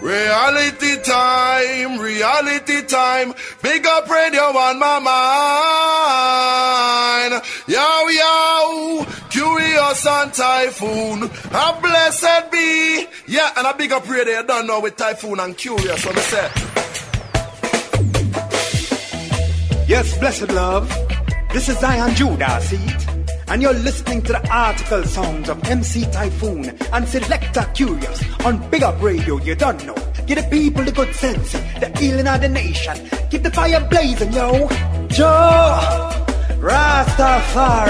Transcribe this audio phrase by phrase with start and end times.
[0.00, 3.34] Reality time, reality time.
[3.62, 5.00] Big up radio on my
[7.30, 7.42] mind.
[7.66, 11.24] Yo, yo, Kurious and Taiyefoon.
[11.50, 13.06] A blessed be.
[13.26, 15.98] Yeah, and a big up radio, you don't know with Taiyefoon and Kurious.
[15.98, 16.48] So me say.
[19.88, 20.88] Yes, blessed love.
[21.52, 23.07] This is Zion Judah, see?
[23.50, 28.82] And you're listening to the article songs of MC Taiyefoon and Selector Kurious on Big
[28.82, 29.94] Up Radio, you don't know.
[30.26, 33.08] Give the people the good sense, the healing of the nation.
[33.30, 34.68] Keep the fire blazing, yo.
[35.08, 36.26] Jah
[36.60, 37.84] Rastafari.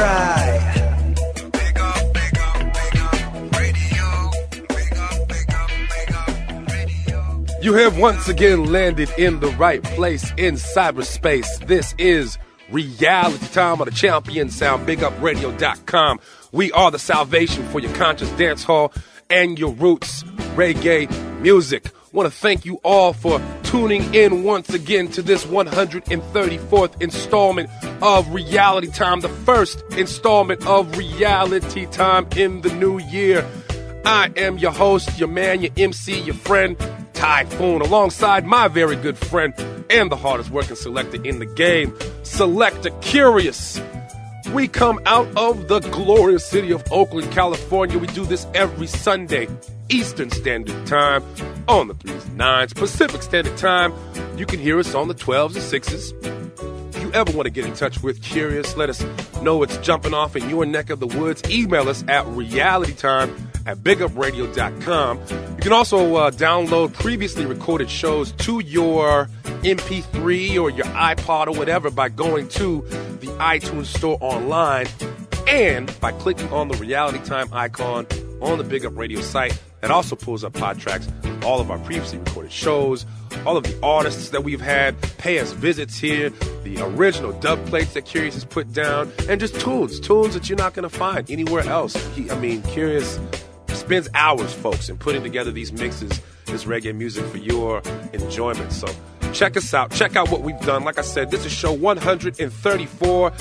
[1.52, 4.30] Big up, big up, big up radio.
[4.68, 7.46] Big up, big up, big up radio.
[7.62, 11.66] You have once again landed in the right place in cyberspace.
[11.66, 12.38] This is
[12.70, 16.20] reality time on the champion sound, bigupradio.com.
[16.52, 18.92] We are the salvation for your conscious dance hall
[19.30, 20.22] and your roots
[20.54, 21.10] reggae
[21.40, 21.90] music.
[22.12, 27.68] Want to thank you all for tuning in once again to this 134th installment
[28.00, 33.46] of Reality Time, the first installment of Reality Time in the new year.
[34.08, 36.78] I am your host, your man, your MC, your friend,
[37.12, 39.52] Taiyefoon, alongside my very good friend
[39.90, 43.84] and the hardest working selector in the game, Selector Kurious.
[44.54, 47.98] We come out of the glorious city of Oakland, California.
[47.98, 49.46] We do this every Sunday,
[49.90, 51.22] Eastern Standard Time,
[51.68, 53.92] on the 3s and 9s, Pacific Standard Time.
[54.38, 56.96] You can hear us on the 12s and 6s.
[56.96, 59.04] If you ever want to get in touch with Kurious, let us
[59.42, 61.42] know it's jumping off in your neck of the woods.
[61.50, 65.20] Email us at realitytime at bigupradio.com.
[65.28, 69.28] You can also uh, download previously recorded shows to your
[69.62, 72.80] MP3 or your iPod or whatever by going to
[73.20, 74.86] the iTunes Store online
[75.46, 78.06] and by clicking on the Reality Time icon
[78.40, 79.60] on the Big Up Radio site.
[79.82, 81.06] That also pulls up pod tracks,
[81.44, 83.04] all of our previously recorded shows,
[83.44, 86.30] all of the artists that we've had pay us visits here,
[86.64, 90.58] the original dub plates that Kurious has put down, and just tunes, tunes that you're
[90.58, 91.94] not going to find anywhere else.
[92.14, 93.18] He, I mean, Kurious
[93.78, 98.72] spends hours, folks, in putting together these mixes, this reggae music for your enjoyment.
[98.72, 98.88] So
[99.32, 99.90] check us out.
[99.92, 100.84] Check out what we've done.
[100.84, 103.32] Like I said, this is show 134.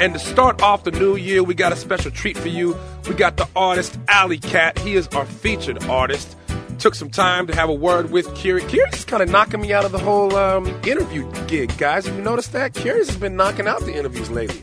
[0.00, 2.76] And to start off the new year, we got a special treat for you.
[3.08, 4.78] We got the artist Alley Cat.
[4.80, 6.36] He is our featured artist.
[6.78, 8.68] Took some time to have a word with Kurious.
[8.68, 12.06] Kurious is kind of knocking me out of the whole um, interview gig, guys.
[12.06, 12.74] Have you noticed that?
[12.74, 14.62] Kurious has been knocking out the interviews lately.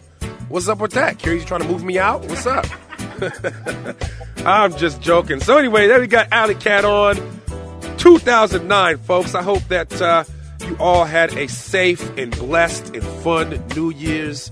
[0.49, 1.25] What's up with that?
[1.25, 2.21] You trying to move me out?
[2.25, 2.67] What's up?
[4.45, 5.39] I'm just joking.
[5.39, 7.15] So anyway, there we got Alley Cat on.
[7.97, 9.35] 2009, folks.
[9.35, 10.23] I hope that uh,
[10.67, 14.51] you all had a safe and blessed and fun New Year's.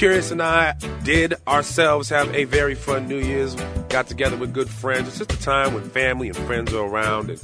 [0.00, 0.72] Kurious and I
[1.04, 3.54] did ourselves have a very fun New Year's.
[3.90, 5.08] Got together with good friends.
[5.08, 7.40] It's just a time when family and friends are around and,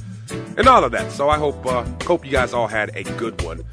[0.57, 1.11] and all of that.
[1.11, 3.63] So I hope uh, hope you guys all had a good one.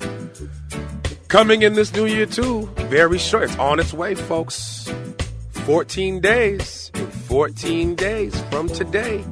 [1.29, 3.45] Coming in this new year too, very short.
[3.45, 4.93] It's on its way, folks.
[5.65, 6.91] 14 days.
[6.95, 9.25] in 14 days from today,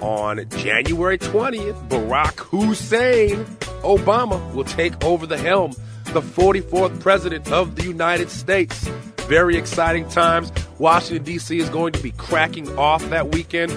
[0.00, 3.44] on January 20th, Barack Hussein
[3.82, 5.72] Obama will take over the helm,
[6.12, 8.86] the 44th President of the United States.
[9.26, 10.52] Very exciting times.
[10.78, 11.58] Washington, D.C.
[11.58, 13.76] is going to be cracking off that weekend.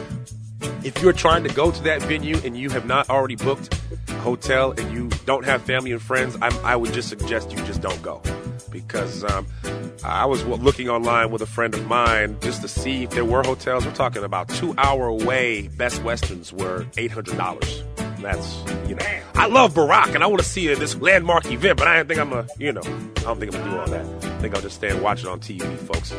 [0.84, 4.13] If you're trying to go to that venue and you have not already booked a
[4.13, 7.81] hotel and you don't have family and friends, I'm, i would just suggest you just
[7.81, 8.22] don't go.
[8.72, 9.47] Because um,
[10.03, 13.44] I was looking online with a friend of mine just to see if there were
[13.44, 13.85] hotels.
[13.85, 15.68] We're talking about two hour away.
[15.69, 18.06] Best Westerns were $800.
[18.22, 18.57] That's,
[18.88, 19.05] you know,
[19.35, 22.19] I love Barack and I want to see this landmark event, but I don't think
[22.19, 24.25] I'm a, you know, I don't think I'm gonna do all that.
[24.25, 26.13] I think I'll just stand and watch it on TV, folks.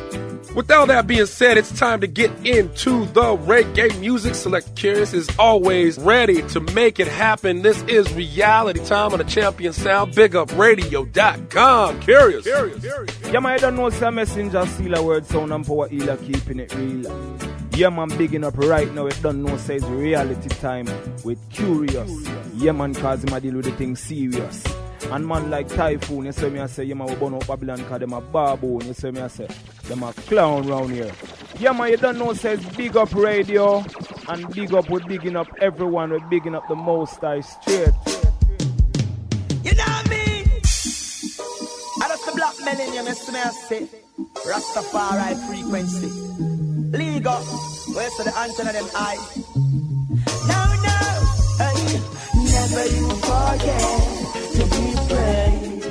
[0.55, 4.35] With all that being said, it's time to get into the reggae music.
[4.35, 7.61] Select Kurious is always ready to make it happen.
[7.61, 10.13] This is reality time on the Champion Sound.
[10.13, 11.99] BigUpRadio.com.
[12.01, 12.41] Kurious.
[12.41, 12.79] Kurious.
[12.79, 13.33] Kurious.
[13.33, 14.65] Yeah, man, I don't know messenger,
[15.03, 17.48] word, sound, and power keeping it real.
[17.79, 19.05] Yeah, man, bigging up right now.
[19.05, 20.83] It don't know says reality time
[21.23, 22.11] with Kurious.
[22.55, 24.65] Yeah, man, cause him a deal with the thing serious.
[25.03, 27.77] And man like Taiyefoon, you see me I say, yeah man, we burn up Babylon
[27.85, 29.47] cause them a baboon, you see me I say,
[29.83, 31.09] them a clown round here.
[31.57, 33.81] Yeah man, you don't know says big up radio,
[34.27, 37.93] and big up we're bigging up everyone, we're bigging up the most high straight.
[39.63, 40.45] You know what I mean?
[42.01, 42.77] I just the black melon.
[42.77, 43.87] Then you miss me, I say,
[44.45, 46.48] Rastafari frequency.
[46.91, 47.35] Ligo,
[47.93, 49.17] where's the antenna them eye?
[50.49, 50.99] No, no,
[51.61, 52.01] hey,
[52.49, 54.09] never you forget
[54.55, 55.85] to be praised.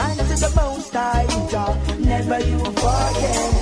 [0.00, 3.52] And to the most high, God, never you forget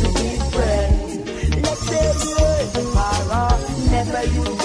[0.00, 1.62] to be praised.
[1.62, 3.58] Let's say you power,
[3.90, 4.59] never you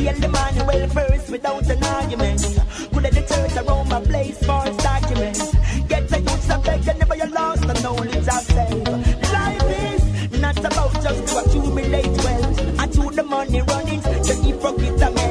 [0.00, 2.40] Heal the man well first without an argument.
[2.90, 5.36] Could have the church around my place for its document.
[5.88, 8.88] Get the youths of beg and never you lost the knowledge save.
[9.30, 12.80] Life is not about just to accumulate wealth.
[12.80, 15.29] And to the money running, the hypocrite a man.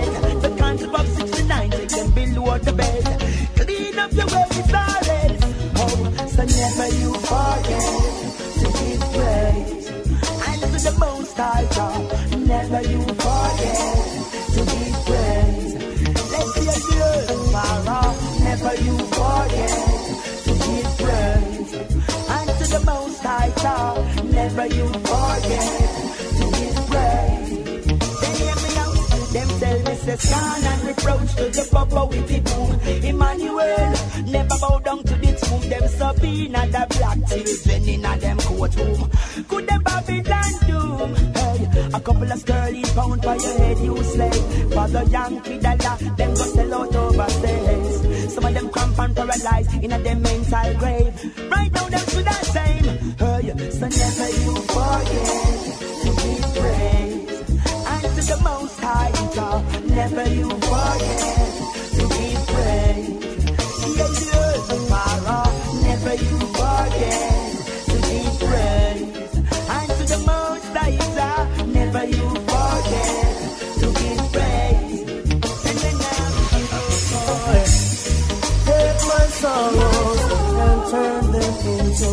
[30.20, 32.80] Scan and reproach to the papa with the boom.
[33.04, 33.94] Emmanuel,
[34.26, 35.70] never bow down to the tomb.
[35.70, 39.10] Them Sabina, the black children in a them courtroom.
[39.48, 41.16] Could the Babylon doom?
[41.34, 44.74] Hey, a couple of sterling pound for your head, you slave.
[44.74, 48.34] For the Yankee dollar, them go sell out overseas.
[48.34, 51.14] Some of them cramp and paralyzed in a them mental grave.
[51.52, 52.86] Right now, them should have same.
[53.18, 55.60] Hey, so never you forget
[56.02, 57.50] to be praised.
[57.92, 59.19] And to the most high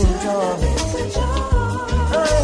[0.08, 0.14] I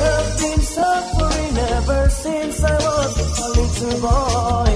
[0.05, 4.71] have been suffering ever since I was a little boy.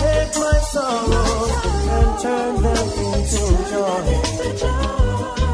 [0.00, 1.52] Take my sorrows
[1.96, 4.06] and turn them into joy.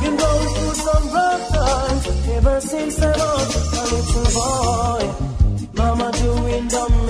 [0.03, 5.03] Been going through some rough times ever since I was a little boy.
[5.75, 7.08] Mama doing domestic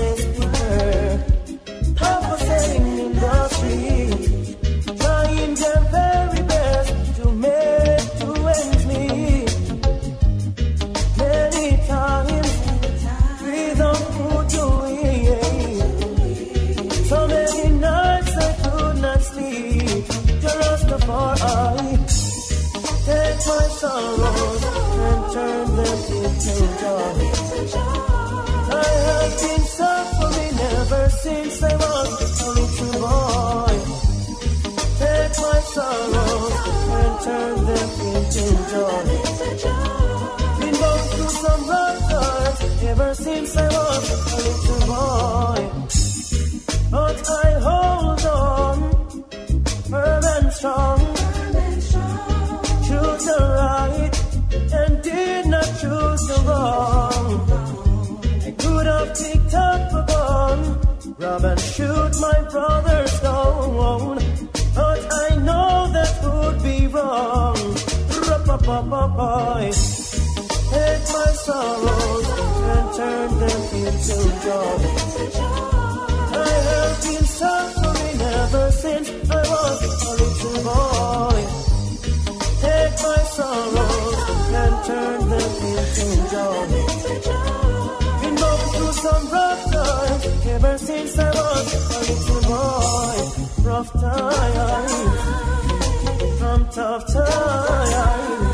[68.69, 69.65] Ra-pa-pa-pa-pa.
[70.69, 72.27] Take my sorrows
[72.73, 74.77] and turn them into joy.
[76.37, 81.41] I have been suffering ever since I was a little boy.
[82.61, 84.19] Take my sorrows
[84.61, 86.69] and turn them into joy.
[88.21, 93.17] Been going through some rough times ever since I was a little boy.
[93.67, 94.93] Rough times,
[96.37, 98.48] some tough times,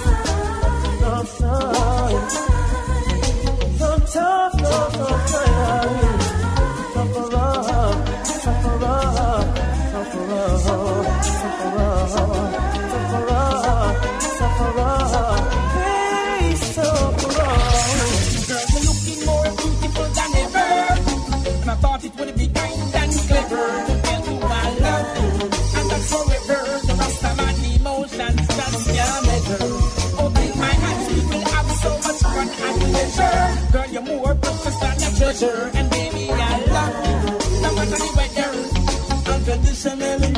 [35.25, 35.71] treasure.
[35.73, 37.61] And baby, I love you.
[37.61, 39.31] No matter the weather.
[39.31, 40.34] Unconditionally,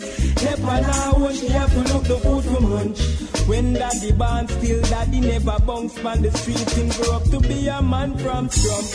[0.00, 3.00] Never now when she have to look the food for munch.
[3.46, 7.68] When daddy born, still daddy never bounce on the street and grow up to be
[7.68, 8.86] a man from Trump.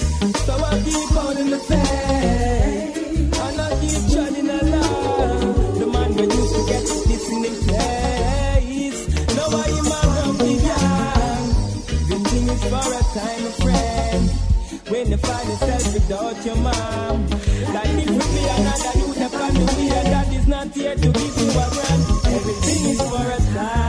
[0.46, 2.98] So I keep on in the faith,
[3.38, 5.78] and I keep shining along.
[5.80, 9.02] The man we used to get this in his place,
[9.36, 11.46] now I am a grumpy young.
[12.10, 14.26] The thing is for a time, friend.
[14.90, 17.28] When you find yourself without your mom,
[17.76, 20.15] like if we be another, you'd have found the
[20.66, 22.34] not here to be sovereign.
[22.34, 23.85] Everything is for a time.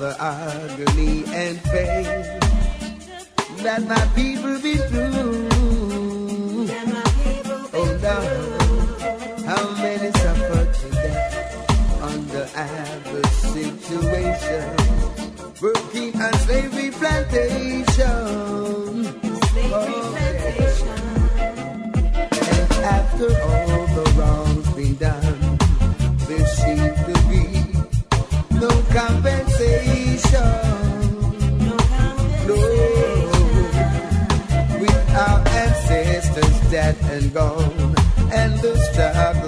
[0.00, 2.04] the agony and pain
[3.62, 5.46] that my people be through.
[7.74, 11.54] Oh Lord, how many suffer today
[12.00, 19.06] under adverse situations, working on slavery plantation.
[19.72, 20.14] Oh,
[22.48, 25.39] and after all the wrongs been done.
[37.02, 37.94] and gone,
[38.32, 39.39] and this child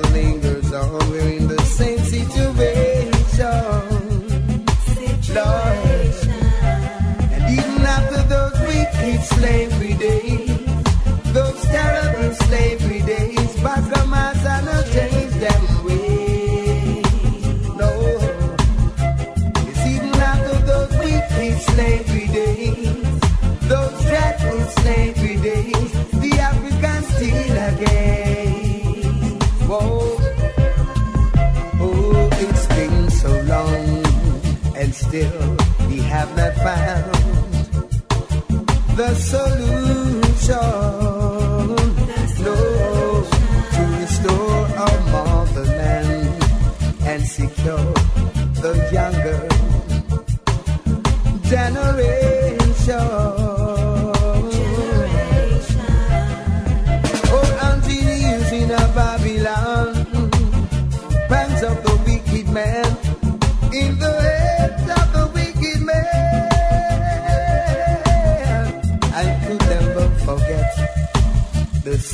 [35.13, 35.57] still
[35.91, 37.05] we have not found
[38.97, 41.12] the solution.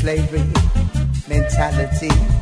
[0.09, 0.43] slavery
[1.29, 2.38] mentality.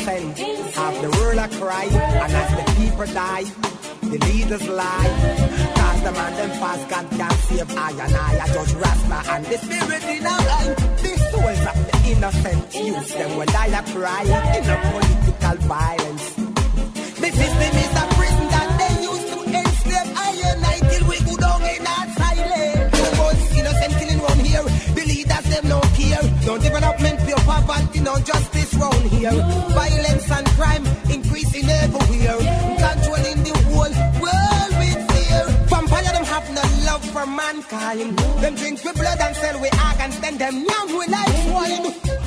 [0.00, 0.36] Innocent.
[0.36, 3.44] The a cry, and as the people die,
[4.00, 5.12] the leaders lie.
[5.76, 9.44] Cause the man them fast God can't save I and I, I judge Rasta and
[9.46, 10.74] the spirit in our line.
[11.02, 14.22] The souls of the innocent youth, them will die a cry
[14.56, 16.24] in a political violence.
[17.22, 21.18] The system is a prison that they used to enslave I and I till we
[21.20, 22.96] go down in our silence.
[22.96, 24.64] Too innocent killing round here,
[24.96, 26.22] the leaders them no care.
[26.42, 26.91] Development, pure
[27.52, 29.36] poverty, no justice round here.
[29.76, 32.38] Violence and crime increasing everywhere.
[32.84, 35.42] Controlling the whole world with fear.
[35.70, 38.18] Vampire them have no love for mankind.
[38.42, 41.84] Them drink with blood and sell with organs, then them young with like swine.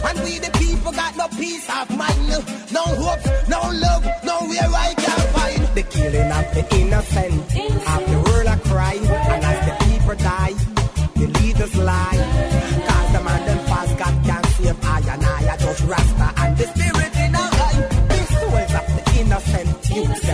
[0.08, 2.30] And we the people got no peace of mind.
[2.78, 5.62] No hope, no love, nowhere I can find.
[5.78, 7.52] The killing of the innocent.
[7.88, 8.96] Half the world a cry.
[9.34, 10.56] And as the people die,
[11.20, 12.55] the leaders lie.
[19.96, 20.25] Innocent youth.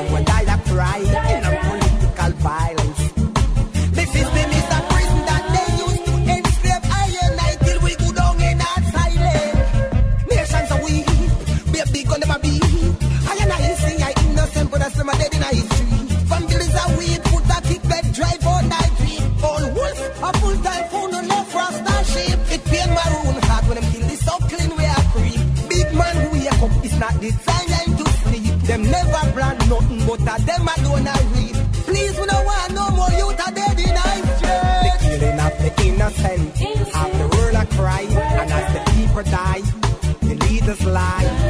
[28.72, 31.56] Them never plan nothing, but a them alone I read.
[31.84, 33.96] Please, we don't want no more youth are dead in.
[34.86, 36.58] The killing of the innocent,
[36.94, 39.62] half the world a cry, and as the people die,
[40.22, 41.41] the leaders lie.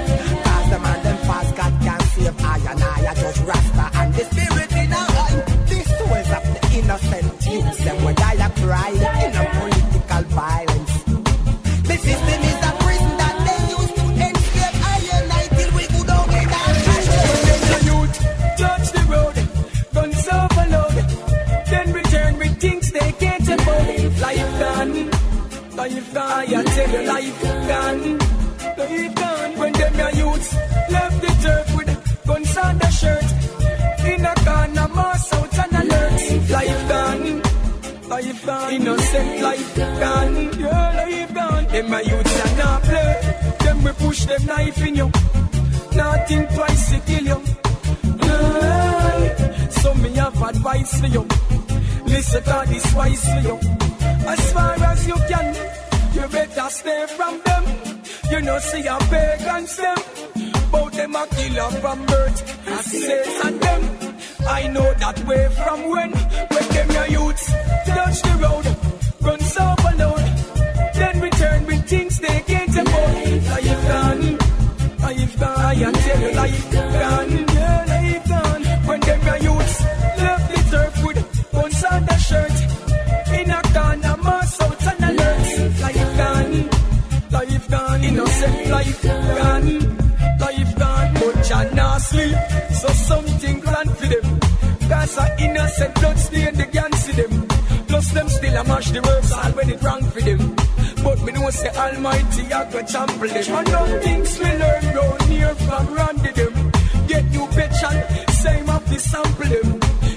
[41.71, 43.55] Them my youths are not play.
[43.59, 45.11] Them we push them knife in you.
[45.95, 47.41] Nothing twice to kill you.
[48.21, 49.67] Aye.
[49.69, 51.25] So me have advice for you.
[52.05, 53.57] Listen to this wise for you.
[54.27, 55.55] As far as you can,
[56.13, 57.63] you better stay from them.
[58.29, 59.97] You know, see a pagans them.
[60.71, 62.67] Both them a killer from birth.
[62.67, 63.81] I say and them.
[64.47, 66.11] I know that way from when.
[66.11, 67.47] When them your youths
[67.85, 68.80] touch the road.
[95.01, 97.47] Cause a innocent blood stain, they can't see them.
[97.87, 100.55] Plus them still a mash the works all when it wrong for them.
[101.03, 103.55] But me know say Almighty I go trample them.
[103.57, 106.53] And all things we learn round here from Randy them.
[107.07, 109.69] Get you bitch and same of the sample them.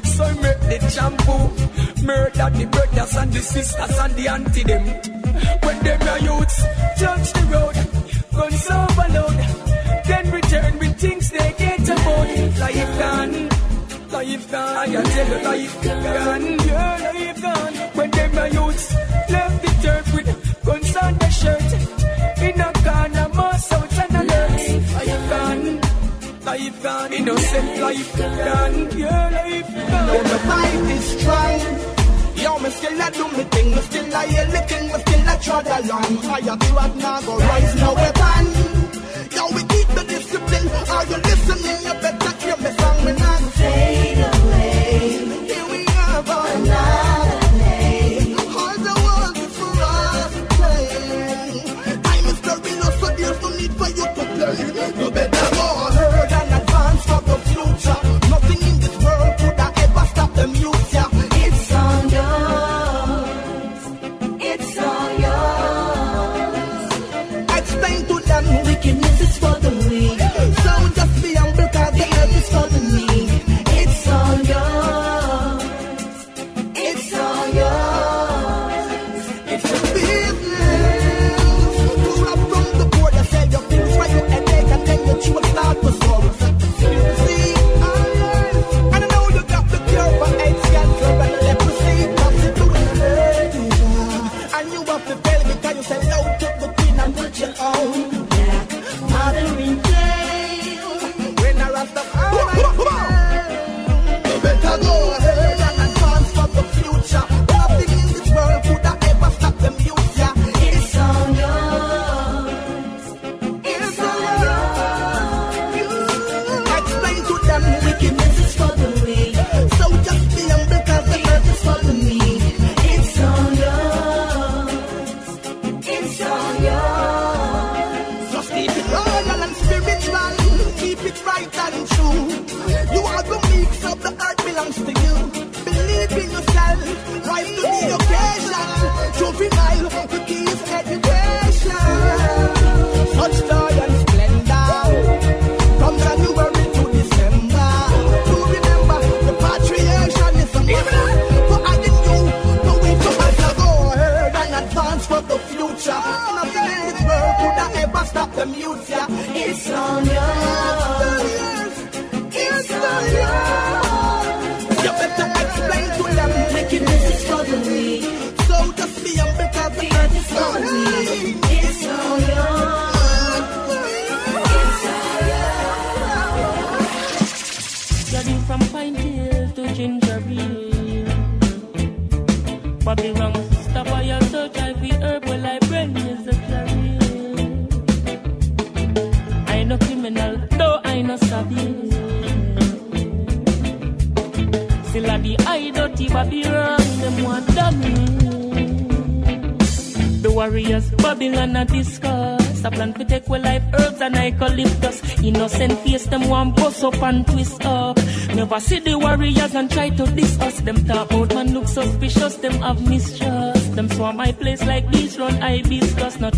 [0.04, 4.84] So make the shampoo, murder the brothers and the sisters and the auntie them.
[5.64, 6.60] When them your youths
[7.00, 7.76] judge the road,
[8.36, 9.53] guns overload,
[14.34, 17.74] Life gone, I tell you, life gone, yeah, life gone.
[17.94, 18.94] When them my youths
[19.30, 21.70] left the turf with guns on the shirt,
[22.42, 24.58] in a corner, mass out and alert.
[24.90, 25.80] Life gone,
[26.44, 30.06] life gone, innocent life gone, yeah, life gone.
[30.08, 31.60] Now the fight is strong.
[32.34, 35.28] Yo, me still a do me thing, me still a hear the thing, me still
[35.28, 36.16] a trod along.
[36.26, 38.63] Fire trod now go rise no weapon.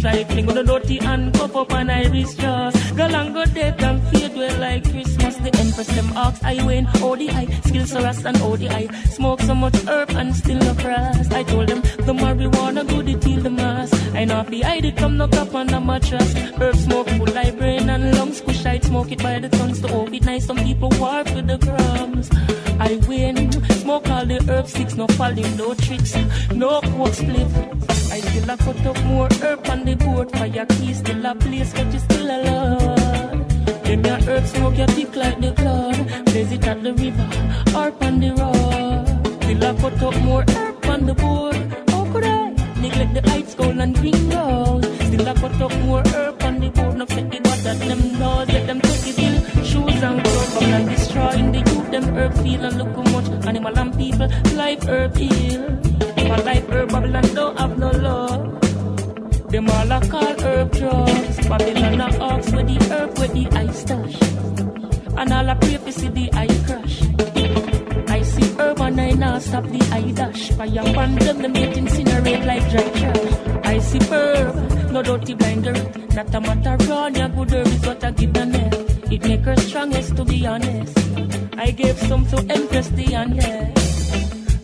[0.06, 2.96] Not try the dirty and cup up and iris just.
[2.96, 5.34] Girl and go dead and fade away like Christmas.
[5.34, 7.46] The empress them ask I win ODI.
[7.62, 8.86] Skills so rust and ODI.
[9.10, 11.28] Smoke so much herb and still no cross.
[11.32, 13.92] I told them the marijuana good it heal the mass.
[14.14, 16.32] I know if the ID come no up on the mattress.
[16.60, 18.38] Herb smoke full like brain and lungs.
[18.38, 20.46] Squish I smoke it by the tons to hold it nice.
[20.46, 22.30] Some people warp with the crumbs.
[22.78, 23.50] I win.
[23.82, 26.14] Smoke all the herb sticks, no falling, no tricks,
[26.54, 27.75] no coke split.
[28.48, 30.30] I still a cut up more herb on the board.
[30.30, 33.48] for your key still a place, but you still alone.
[33.82, 36.24] Them your herb smoke your thick like the cloud.
[36.26, 37.28] Blaze it at the river
[37.74, 39.42] or on the road.
[39.42, 41.56] Still a cut up more herb on the board.
[41.90, 44.84] How could I neglect the heights, gold and gringos?
[45.06, 46.96] Still a cut up more herb on the board.
[46.98, 48.48] No fit it, but that them knows.
[48.48, 50.54] Let them take it in shoes and clothes.
[50.54, 54.28] Come and destroying the youth, them herb feel and look how much animal and people
[54.54, 55.95] life herb heal.
[56.28, 58.60] My life herb Babylon don't have no love.
[59.50, 61.48] Them all a call herb drugs.
[61.48, 64.16] Babylon a ox with the herb with the ice stash.
[65.16, 66.96] And all a pray to see the eye crash.
[68.10, 70.50] I see herb and I now stop the eye dash.
[70.50, 73.64] Fire upon them, them get incinerate like dry trash.
[73.64, 75.74] I see herb, no dirty blinder.
[76.14, 78.74] Not a matter run, your good herb is what I give the net.
[79.12, 80.98] It make her strongest to be honest.
[81.56, 83.75] I gave some to Empress Diane, yeah.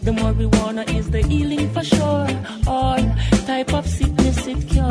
[0.02, 2.26] The marijuana is the healing for sure.
[2.66, 2.98] All
[3.46, 4.88] type of sickness it cure.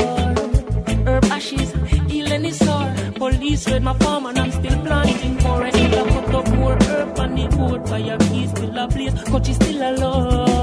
[1.06, 1.70] Herb ashes,
[2.08, 2.94] healing is sore.
[3.16, 5.62] Police raid my farm and I'm still planting more.
[5.64, 7.88] I still a put up more herb on the board.
[7.90, 10.56] Fire keys still a blaze, coach is still alone.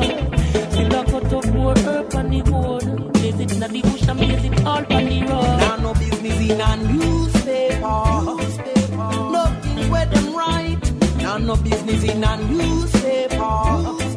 [0.72, 3.14] Still a cut up more herb on the board.
[3.14, 5.58] Blaze it in the bush and blaze it all on the road.
[5.62, 8.02] Now no business in a newspaper.
[9.32, 10.84] Nothing where them right.
[11.18, 13.38] Now no business in a newspaper.
[13.38, 14.09] Nothing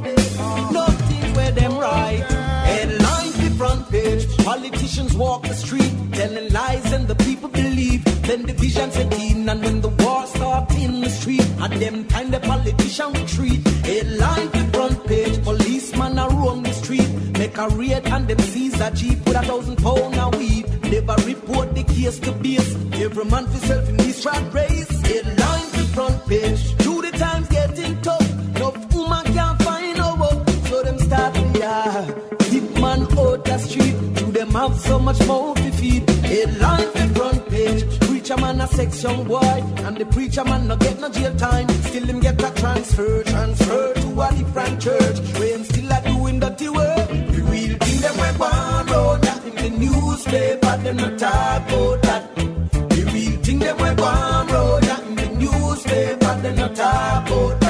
[4.62, 8.04] Politicians walk the street, telling lies and the people believe.
[8.22, 12.30] Then division set in, and when the war starts in the street, at them time
[12.30, 13.66] the politician retreat.
[13.84, 15.42] Headlines the front page.
[15.42, 19.42] Policeman a roam the street, make a raid and them seize a jeep with a
[19.42, 20.64] thousand pound a weed.
[20.84, 22.72] Never report the case to base.
[22.92, 24.91] Every man for self in this rat race.
[34.83, 36.09] So much more to feed.
[36.11, 38.01] Headlines the front page.
[38.01, 39.57] Preacher man a sex young boy.
[39.87, 41.68] And the preacher man no get no jail time.
[41.89, 43.22] Still him get a transfer.
[43.24, 45.18] Transfer to a different church.
[45.39, 47.09] Where him still a doing dirty work.
[47.09, 49.22] The real thing them we want road.
[49.22, 52.35] That in the newspaper them not talk about that.
[52.37, 54.83] The real thing them we want road.
[54.83, 57.61] That in the newspaper them not talk about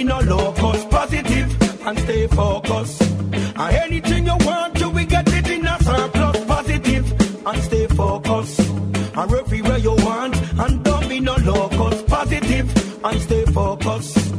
[0.00, 0.84] be no locus.
[0.86, 3.02] Positive and stay focused.
[3.02, 6.44] And anything you want, you will get it in a surplus.
[6.44, 7.06] Positive
[7.46, 8.60] and stay focused.
[8.60, 12.02] And everywhere you want and don't be no locus.
[12.02, 12.68] Positive
[13.04, 14.29] and stay focused.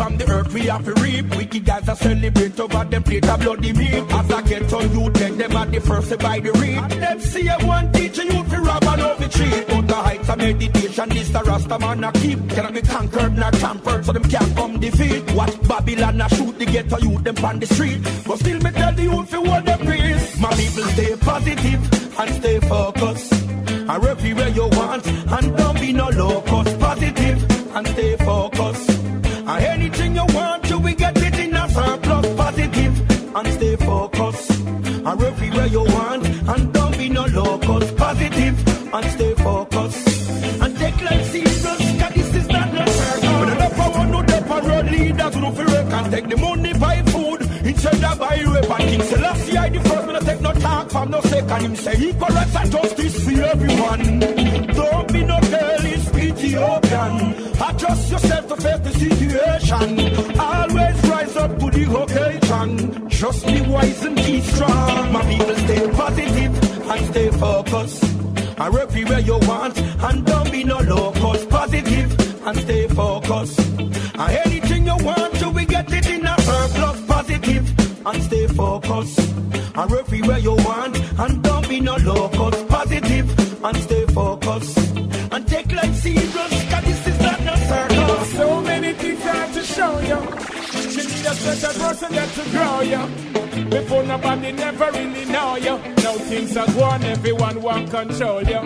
[0.00, 1.26] From the earth we have to reap.
[1.36, 4.04] Wicked guys are celebrate over them plate of bloody meat.
[4.18, 6.78] As I get on you, take them at the first to buy the read.
[6.78, 9.66] And them see a one teacher you to rob and over the treat.
[9.68, 12.38] But the heights of meditation, this the Rasta man a keep.
[12.48, 15.22] Cannot be conquered nor tampered, so them can't come defeat.
[15.34, 18.00] Watch Babylon a shoot the ghetto youth them on the street.
[18.26, 20.40] But still me tell the youth for what they breathe.
[20.40, 21.82] My people stay positive
[22.18, 23.32] and stay focused.
[23.90, 26.74] And work where you want and don't be no locus.
[26.78, 27.38] Positive
[27.76, 28.59] and stay focused.
[33.90, 34.50] Focused.
[35.06, 37.86] And work where you want and don't be no locus.
[38.02, 38.56] Positive
[38.96, 40.06] and stay focused.
[40.62, 41.62] And take life serious,
[42.00, 43.38] cause this is not no circle.
[43.40, 45.34] When the power no depth road leaders
[46.10, 48.86] Take the money buy food instead of buy weapon.
[48.90, 51.60] King Selassie the first, me no take no talk from no second.
[51.66, 54.02] Him say equal rights and justice for everyone.
[54.78, 57.14] Don't be no it's Ethiopian.
[57.66, 59.90] Adjust yourself to face the situation.
[60.38, 60.69] Rise
[61.40, 63.08] up to the occasion.
[63.08, 65.12] Just be wise and be strong.
[65.12, 66.52] My people stay positive
[66.90, 68.04] and stay focused.
[68.62, 71.48] And everywhere you want, and don't be no locust.
[71.48, 72.10] Positive
[72.46, 73.58] and stay focused.
[73.58, 77.00] And anything you want, you will get it in a surplus.
[77.06, 77.66] Positive
[78.06, 79.18] and stay focused.
[79.78, 82.68] And everywhere you want, and don't be no locust.
[82.68, 84.78] Positive and stay focused.
[85.32, 86.69] And take life serious,
[88.36, 90.18] So many things I have to show you.
[90.96, 93.70] You need a special person that to grow you.
[93.70, 95.76] Before nobody never really know you.
[96.02, 98.62] Now things are going, everyone want control you.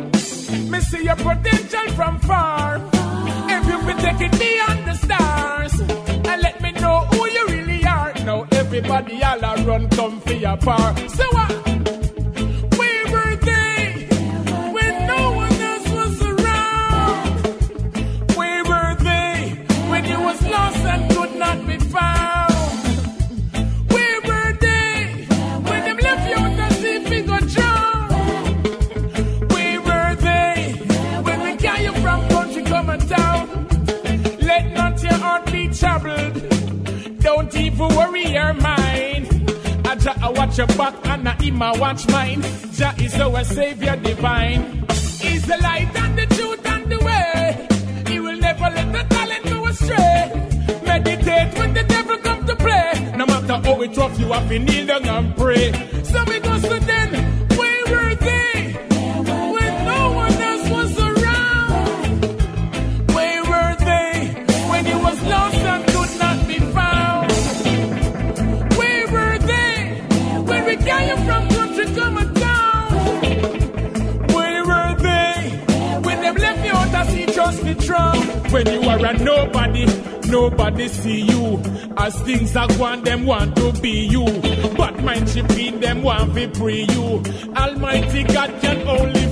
[0.71, 2.81] Me see your potential from far.
[3.49, 8.13] If you be taking beyond the stars, and let me know who you really are.
[8.25, 10.95] Now everybody all run come for your power.
[11.09, 11.44] So what?
[38.35, 39.27] Your mind.
[39.87, 42.43] I Jah I watch your back and I him a watch mine.
[42.73, 44.85] Jah is our savior divine.
[45.23, 47.69] He's the light and the truth and the way.
[48.09, 50.23] He will never let the talent go astray.
[50.85, 53.13] Meditate when the devil come to play.
[53.17, 55.94] No matter how it rough, you have to kneel down and pray.
[77.91, 79.85] When you are a nobody,
[80.29, 81.63] nobody see you.
[81.97, 84.25] As things are going, them want to be you.
[84.77, 87.23] But mind shipping them want to free you.
[87.55, 89.24] Almighty God can only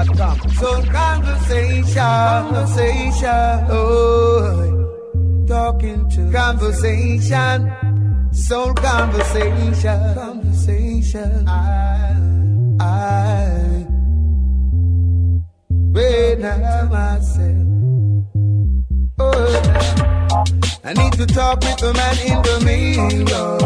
[0.00, 7.70] So conversation, conversation, oh, talking to conversation,
[8.32, 11.46] soul conversation, conversation.
[11.46, 12.16] I,
[12.80, 13.86] I,
[15.68, 17.66] wait now myself.
[19.18, 19.52] Oh,
[20.82, 23.60] I need to talk with the man in the mirror.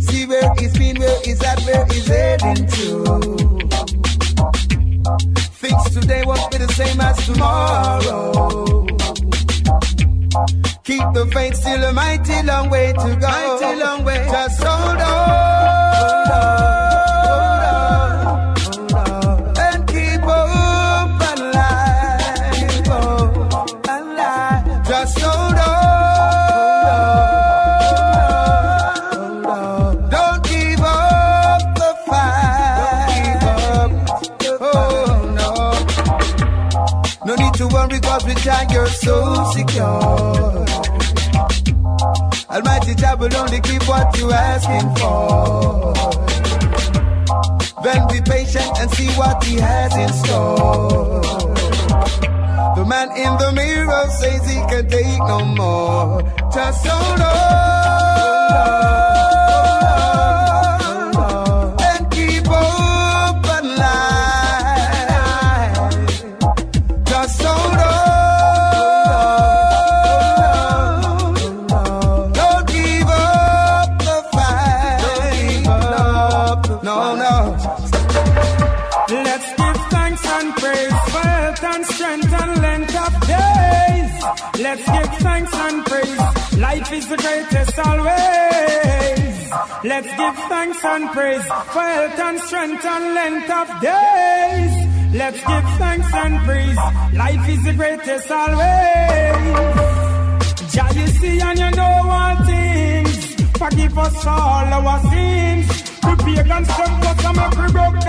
[0.00, 3.57] See where he's been, where he's at, where he's heading to.
[6.18, 8.84] Today won't be the same as tomorrow.
[10.82, 13.28] Keep the faith still a mighty long way to go.
[13.28, 14.26] Mighty long way.
[14.28, 15.68] Just hold on.
[16.32, 16.77] And
[38.28, 39.16] with Jah you're so
[39.52, 40.66] secure.
[42.50, 45.94] Almighty Jah will only give what you're asking for.
[47.82, 51.22] Then be patient and see what he has in store.
[52.76, 56.22] The man in the mirror says he can take no more.
[56.52, 59.07] Just hold on.
[87.78, 89.50] Always.
[89.84, 94.88] Let's give thanks and praise for health and strength and length of days.
[95.14, 96.76] Let's give thanks and praise.
[97.14, 99.78] Life is the greatest always.
[100.74, 103.34] Jah, you see and you know all things.
[103.56, 105.68] Forgive us all our sins.
[106.00, 108.00] The pagans them cut and make we broke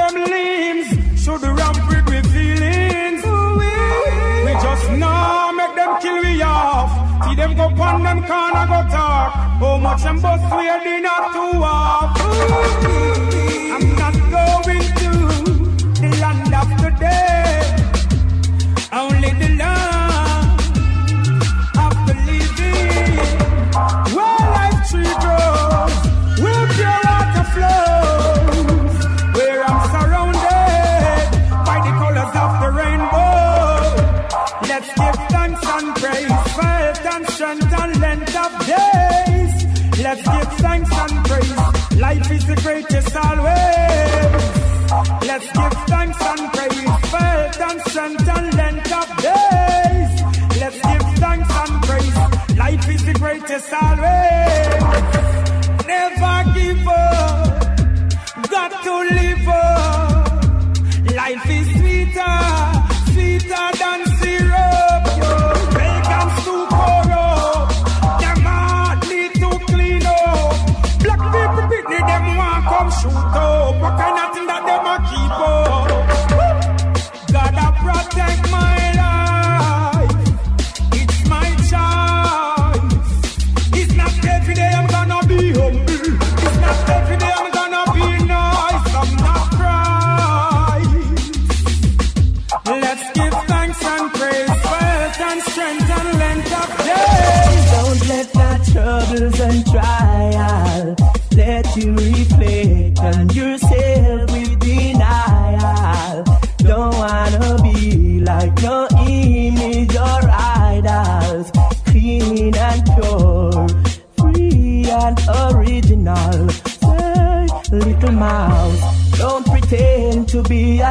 [7.89, 9.33] pon them corner go talk.
[9.59, 12.17] How much them bust we are not too off.
[13.73, 14.08] I'm not
[40.25, 41.99] Let's give thanks and praise.
[41.99, 44.43] Life is the greatest always.
[45.25, 46.48] Let's give thanks and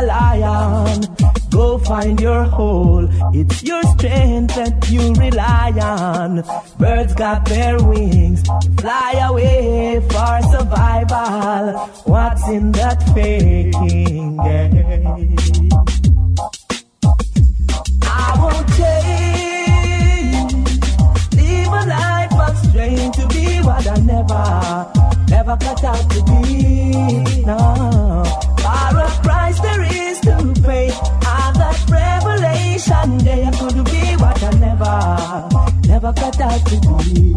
[0.02, 1.06] lion.
[1.50, 3.08] Go find your hole.
[3.34, 6.42] It's your strength that you rely on.
[6.78, 8.42] Birds got their wings,
[8.80, 11.78] fly away for survival.
[12.04, 15.28] What's in that faking game?
[18.02, 20.52] I won't change.
[21.34, 24.44] Live a life of strength to be what I never,
[25.28, 27.44] never cut out to be.
[27.44, 28.24] No,
[28.68, 30.90] for a price there is to pay.
[31.58, 34.98] That revelation day I could be what I never,
[35.88, 37.34] never cut out to be.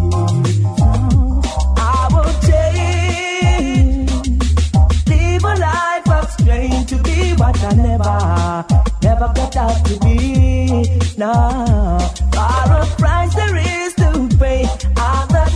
[1.78, 4.12] I won't change.
[5.08, 8.18] Live a life of strength to be what I never,
[9.02, 9.28] never
[9.58, 10.18] out to be.
[11.22, 14.68] A price there is to pay.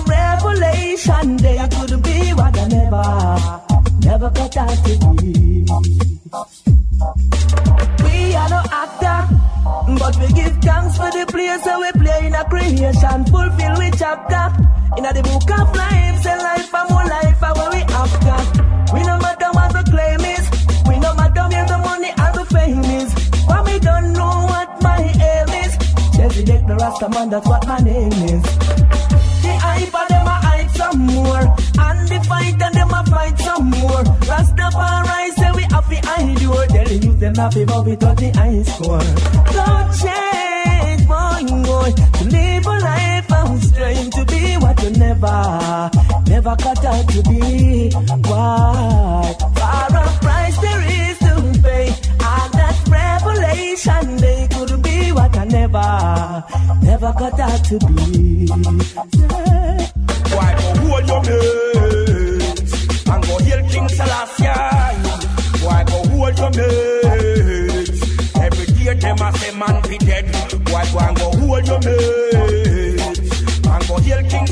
[0.08, 3.65] Revelation day I could be what I never,
[4.26, 5.66] never cut out to be.
[8.04, 9.20] We are no actor,
[10.00, 13.92] but we give thanks for the place that we play in a creation, fulfill we
[13.92, 14.46] chapter.
[14.98, 18.38] In the book of life, say life and more life are where we after.
[18.94, 20.46] We no matter what the claim is,
[20.88, 23.14] we no matter where the money and the fame is.
[23.48, 25.78] But we don't know what my aim is.
[26.16, 28.44] Jesse Deck the Rasta man, that's what my name is.
[29.44, 30.45] The hype of them a
[30.76, 31.46] some more,
[31.86, 34.04] and the fight and them a fight some more.
[34.30, 38.30] Rastafari say we happy I do, tell the youth them happy but we touch the
[38.32, 39.08] high score.
[39.56, 43.16] Don't change, boy, boy, to live a life
[43.62, 45.92] strength to be what you never,
[46.28, 47.90] never cut out to be.
[48.30, 49.36] Why?
[49.58, 55.46] For a price there is to pay, and that revelation they could be what I
[55.46, 56.44] never,
[56.82, 58.50] never cut out to be.
[59.18, 59.95] Yeah.
[60.36, 62.74] Why go hold your mates
[63.10, 63.36] and go
[63.72, 63.88] King
[65.86, 66.52] go hold your?
[68.44, 70.26] Every day them a say man be dead.
[70.70, 71.80] Why go and go hold your
[73.88, 73.98] go
[74.30, 74.48] King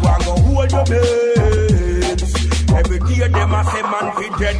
[0.00, 1.29] go and go hold your?
[3.20, 4.56] Day them a say man be dead.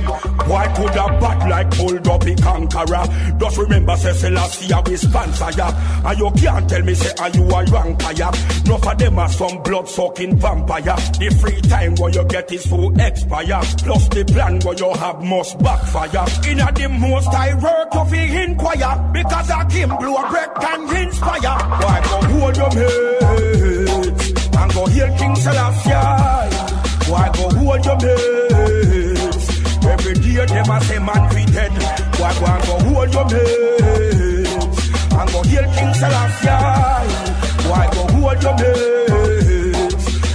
[0.47, 3.07] Why could a bat like bulldog be conqueror?
[3.39, 5.73] Just remember say Selassie we sponsor ya.
[6.05, 8.31] And you can't tell me say are you a vampire?
[8.67, 10.83] No for them are some blood sucking vampire.
[11.19, 13.63] The free time where you get is for expire.
[13.79, 16.51] Plus the plan where you have must backfire.
[16.51, 19.11] In a the most I work you feel inquire.
[19.11, 21.57] Because I can blow a break and inspire.
[21.81, 26.90] Why go hold your mates and go heal King Selassie?
[27.11, 29.47] Why go hold your mates?
[29.85, 31.73] Every day them say man be dead.
[32.21, 34.89] Why go and go hold your mates?
[35.19, 37.69] And go heal King Selassie.
[37.69, 39.10] Why go hold your mates?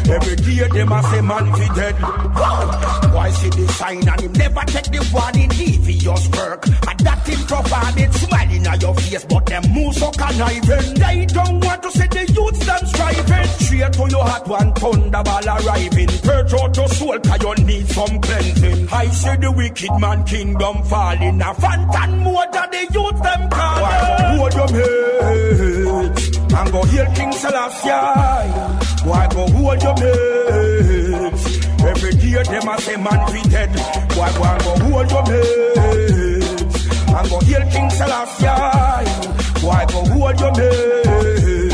[0.08, 1.96] Every day them a say man fi dead.
[3.14, 6.68] Why see the sign and him never take the warning devious work.
[6.68, 10.94] And that him provided smiling at your face, but them move so conniving.
[10.94, 13.48] They don't want to see the youths them striving.
[13.66, 16.08] Straight to your heart, one thunderball arriving.
[16.22, 18.88] Purge out your soul, cause you need some cleansing.
[18.92, 21.42] I see the wicked man kingdom falling.
[21.42, 24.38] A phantom more than the youth them calling.
[24.38, 28.85] Hold your heads and go heal King Selassie?
[29.06, 31.44] Why go hold your heads?
[31.84, 33.70] Every day them a say man fi dead.
[34.18, 38.46] Why go and go hold your heads and go heal King Selassie?
[39.66, 41.65] Why go hold your heads?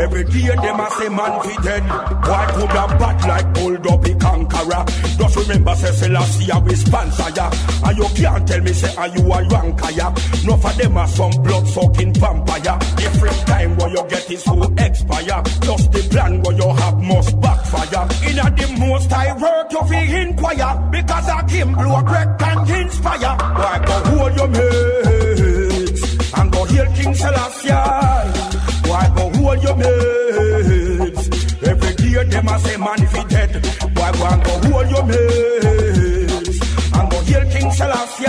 [0.00, 1.82] Every day them a say man fi dead.
[2.24, 4.84] Why could a bat like hold up the conqueror?
[5.18, 7.50] Just remember say Selassie a we sponsor ya.
[7.84, 10.08] And you can't tell me say are you a ranker ya.
[10.46, 12.78] No for them a some blood sucking vampire.
[13.04, 15.42] Every time what you get is who expire.
[15.68, 18.04] Just the plan what you have must backfire.
[18.24, 20.88] In a the most I work you fi inquire.
[20.90, 23.36] Because I can blow a breath and inspire.
[23.36, 28.69] Why go hold your mates and go heal King Selassie.
[28.90, 31.24] Why go hold your mates?
[31.62, 33.50] Every day them a say man fi dead.
[33.96, 36.60] Why go and go hold your mates?
[36.96, 38.26] And go heal King Selassie.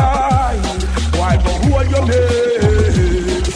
[1.19, 3.49] Why go hold your mates?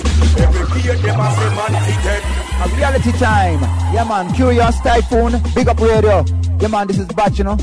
[0.46, 2.25] Every day them a say man fi dead.
[2.64, 3.62] A reality time.
[3.94, 4.30] Yeah, man.
[4.30, 5.54] Kurious Taiyefoon.
[5.54, 6.26] Big up radio.
[6.60, 6.88] Yeah, man.
[6.88, 7.58] This is Batch, you know.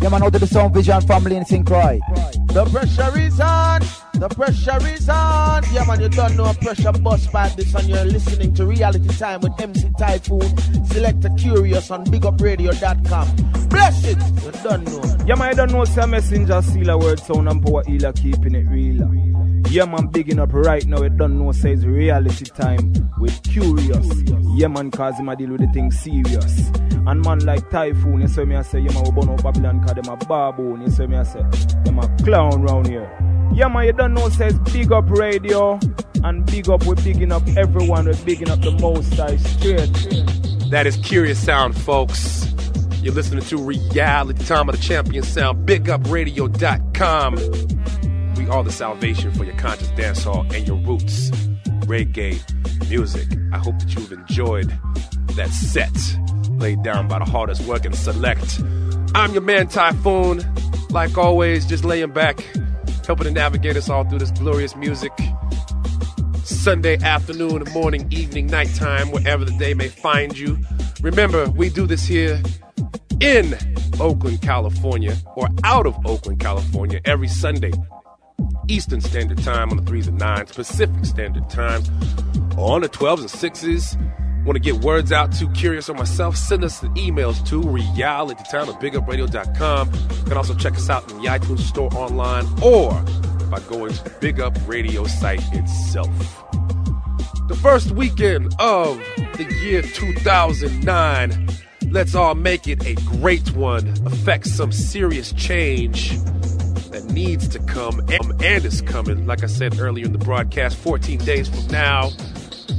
[0.00, 0.22] Yeah, man.
[0.22, 1.66] Out to the Sound Vision family in St.
[1.66, 2.00] Croix.
[2.46, 3.82] The pressure is on.
[4.14, 5.62] The pressure is on.
[5.72, 9.06] Yeah, man, you don't know a pressure bus by this, and you're listening to Reality
[9.16, 10.86] Time with MC Taiyefoon.
[10.92, 13.68] Select a Kurious on BigUpRadio.com.
[13.68, 14.18] Bless it.
[14.44, 15.24] You don't know.
[15.26, 18.54] Yeah, man, I don't know, say messenger, seal a word, sound and power healer, keeping
[18.54, 19.06] it real.
[19.70, 24.58] Yeah, man, bigging up right now, it don't know, says reality time with Kurious.
[24.58, 26.68] Yeah, man, cause him a deal with the thing serious.
[27.06, 29.84] And man like Taiyefoon, you see me I say, yeah, man, we burn out Babylon,
[29.84, 31.42] cause them a baboon, you see me I say,
[31.84, 33.10] them a clown round here.
[33.52, 35.78] Yeah, man, you don't know, says big up radio.
[36.24, 39.92] And big up, we're bigging up everyone, we're bigging up the most high straight.
[40.70, 42.46] That is Kurious Sound, folks.
[43.02, 47.36] You're listening to Reality Time of the Champion Sound, bigupradio.com.
[48.50, 51.30] Are the salvation for your conscious dancehall and your roots
[51.88, 52.38] reggae
[52.88, 53.26] music.
[53.52, 54.72] I hope that you've enjoyed
[55.36, 55.92] that set
[56.58, 58.60] laid down by the hardest working select.
[59.14, 60.90] I'm your man Taiyefoon.
[60.90, 62.40] Like always, just laying back,
[63.06, 65.12] helping to navigate us all through this glorious music.
[66.44, 70.58] Sunday afternoon, morning, evening, nighttime, wherever the day may find you.
[71.02, 72.42] Remember, we do this here
[73.20, 73.56] in
[74.00, 77.72] Oakland, California, or out of Oakland, California, every Sunday.
[78.68, 81.82] Eastern Standard Time on the 3s and 9s, Pacific Standard Time
[82.56, 84.44] on the 12s and 6s.
[84.44, 86.36] Want to get words out to Kurious or myself?
[86.36, 89.92] Send us the emails to real at the time of bigupradio.com.
[89.92, 92.92] You can also check us out in the iTunes Store online or
[93.50, 96.08] by going to Big Up Radio site itself.
[97.48, 98.98] The first weekend of
[99.36, 101.48] the year 2009.
[101.90, 106.18] Let's all make it a great one, affect some serious change
[106.90, 109.26] that needs to come and, is coming.
[109.26, 112.10] Like I said earlier in the broadcast, 14 days from now,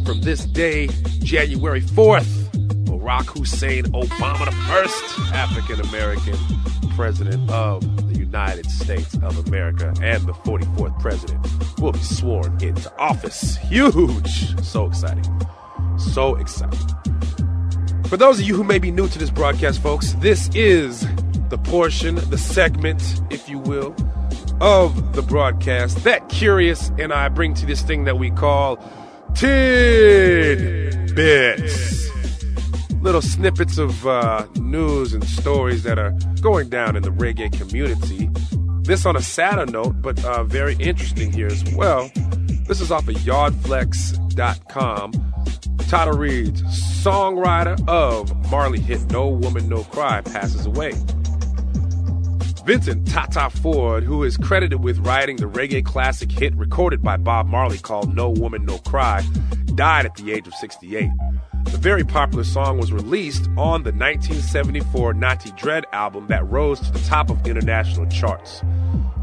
[0.06, 0.88] from this day,
[1.20, 2.26] January 4th,
[2.86, 6.36] Barack Hussein Obama, the first African American
[6.96, 7.82] president of
[8.12, 13.58] the United States of America and the 44th president, will be sworn into office.
[13.58, 14.60] Huge!
[14.64, 15.26] So exciting.
[15.98, 16.80] So exciting.
[18.06, 21.06] For those of you who may be new to this broadcast, folks, this is
[21.50, 23.96] the portion, the segment, if you will,
[24.62, 28.78] of the broadcast that Kurious and I bring to this thing that we call
[29.36, 30.90] Tidbits.
[33.02, 38.30] Little snippets of uh, news and stories that are going down in the reggae community.
[38.82, 42.12] This on a sadder note, but uh, very interesting here as well.
[42.68, 45.12] This is off of yardflex.com.
[45.78, 46.62] The title reads
[47.04, 50.92] Songwriter of Marley hit No Woman No Cry passes away.
[52.66, 57.48] Vincent Tata Ford, who is credited with writing the reggae classic hit recorded by Bob
[57.48, 59.24] Marley called No Woman No Cry,
[59.76, 61.10] died at the age of 68.
[61.66, 66.92] The very popular song was released on the 1974 Natty Dread album that rose to
[66.92, 68.62] the top of international charts.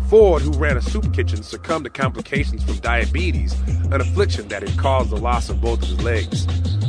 [0.09, 3.53] Ford, who ran a soup kitchen, succumbed to complications from diabetes,
[3.91, 6.47] an affliction that had caused the loss of both of his legs.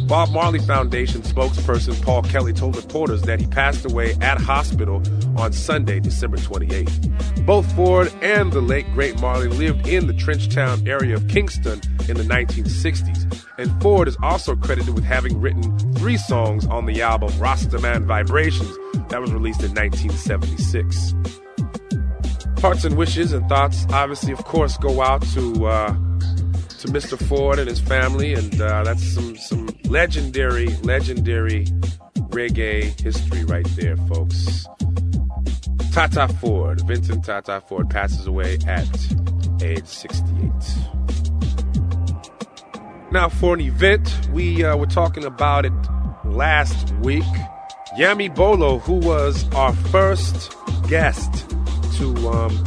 [0.08, 5.04] Bob Marley Foundation spokesperson Paul Kelly told reporters that he passed away at hospital
[5.38, 7.46] on Sunday, December 28th.
[7.46, 12.16] Both Ford and the late great Marley lived in the Trenchtown area of Kingston in
[12.16, 17.30] the 1960s, and Ford is also credited with having written three songs on the album
[17.34, 18.78] Rastaman Vibrations
[19.10, 21.14] that was released in 1976.
[22.60, 27.18] Hearts and wishes and thoughts, obviously, of course, go out to uh, to Mr.
[27.28, 31.66] Ford and his family, and uh, that's some some legendary, legendary
[32.30, 34.66] reggae history right there, folks.
[35.92, 38.88] Tata Ford, Vincent Tata Ford, passes away at
[39.62, 40.52] age 68.
[43.12, 45.74] Now, for an event, we uh, were talking about it
[46.26, 47.24] last week.
[47.98, 50.54] Yami Bolo, who was our first
[50.88, 51.47] guest
[51.98, 52.64] to um,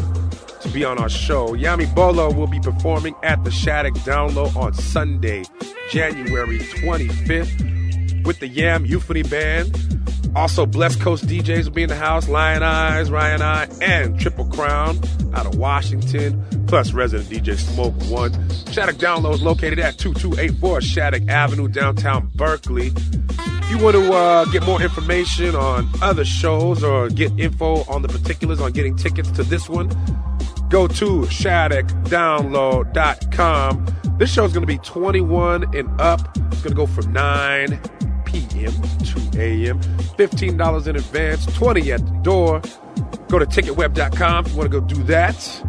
[0.60, 4.50] to be on our show, Yami Bolo will be performing at the Shattuck Down Low
[4.56, 5.44] on Sunday,
[5.90, 9.99] January 25th, with the Yam Euphony Band.
[10.36, 14.44] Also, Blessed Coast DJs will be in the house Lion Eyes, Ryan Eye, and Triple
[14.46, 14.96] Crown
[15.34, 18.32] out of Washington, plus resident DJ Smoke One.
[18.70, 22.88] Shattuck Down Low is located at 2284 Shattuck Avenue, downtown Berkeley.
[22.88, 28.02] If you want to uh, get more information on other shows or get info on
[28.02, 29.88] the particulars on getting tickets to this one,
[30.68, 33.86] go to shattuckdownlow.com.
[34.18, 36.36] This show is going to be 21 and up.
[36.52, 37.80] It's going to go from 9
[38.32, 38.72] p.m.
[38.72, 39.80] to 2 a.m.
[39.80, 42.60] $15 in advance, 20 at the door.
[43.28, 45.64] Go to ticketweb.com if you want to go do that.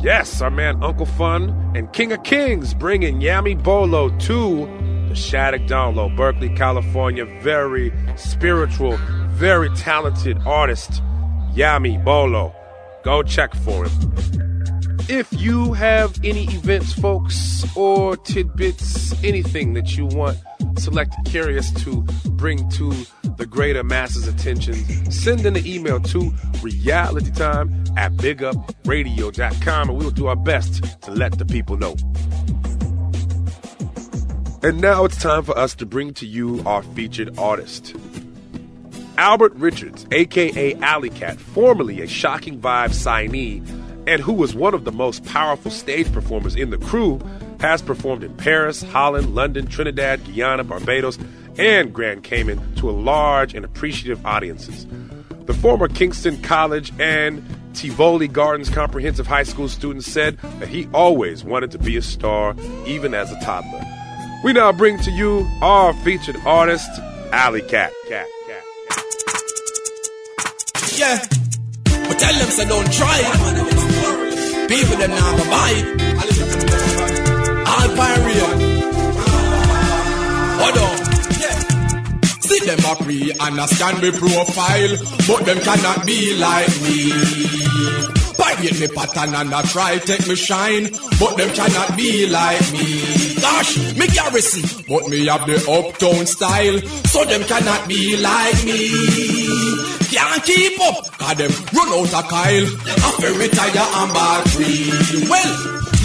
[0.00, 4.66] Yes, our man Uncle Fun and King of Kings bringing Yami Bolo to
[5.08, 7.24] the Shattuck Down Low, Berkeley, California.
[7.40, 8.96] Very spiritual,
[9.30, 11.02] very talented artist,
[11.54, 12.54] Yami Bolo.
[13.02, 14.55] Go check for him.
[15.08, 20.38] If you have any events, folks, or tidbits, anything that you want
[20.78, 22.92] Selected Kurious to bring to
[23.36, 24.74] the greater masses' attention,
[25.10, 26.30] send in an email to
[26.60, 31.96] realitytime at bigupradio.com and we will do our best to let the people know.
[34.62, 37.94] And now it's time for us to bring to you our featured artist.
[39.16, 43.64] Albert Richards, aka Alley Cat, formerly a Shocking Vibe signee,
[44.06, 47.20] and who was one of the most powerful stage performers in the crew,
[47.60, 51.18] has performed in Paris, Holland, London, Trinidad, Guyana, Barbados,
[51.58, 54.86] and Grand Cayman to a large and appreciative audiences.
[55.46, 57.42] The former Kingston College and
[57.74, 62.54] Tivoli Gardens Comprehensive High School student said that he always wanted to be a star,
[62.86, 63.82] even as a toddler.
[64.44, 66.88] We now bring to you our featured artist,
[67.32, 67.92] Alley Cat.
[68.08, 68.64] Cat, Cat,
[70.96, 71.45] Yeah,
[72.08, 74.68] but tell them so don't try it.
[74.68, 75.72] People them now buy
[77.76, 78.22] Alpine
[80.60, 80.96] Hold on.
[82.40, 84.96] See them a pre understand me profile,
[85.28, 87.12] but them cannot be like me.
[88.38, 93.25] Pirate me pattern and I try take me shine, but them cannot be like me.
[93.46, 98.90] Gosh, me garrison, but me have the uptown style, so them cannot be like me.
[100.10, 102.66] Can't keep up, cause them run out of Kyle.
[103.06, 104.90] After retire and bad free.
[105.30, 105.52] Well,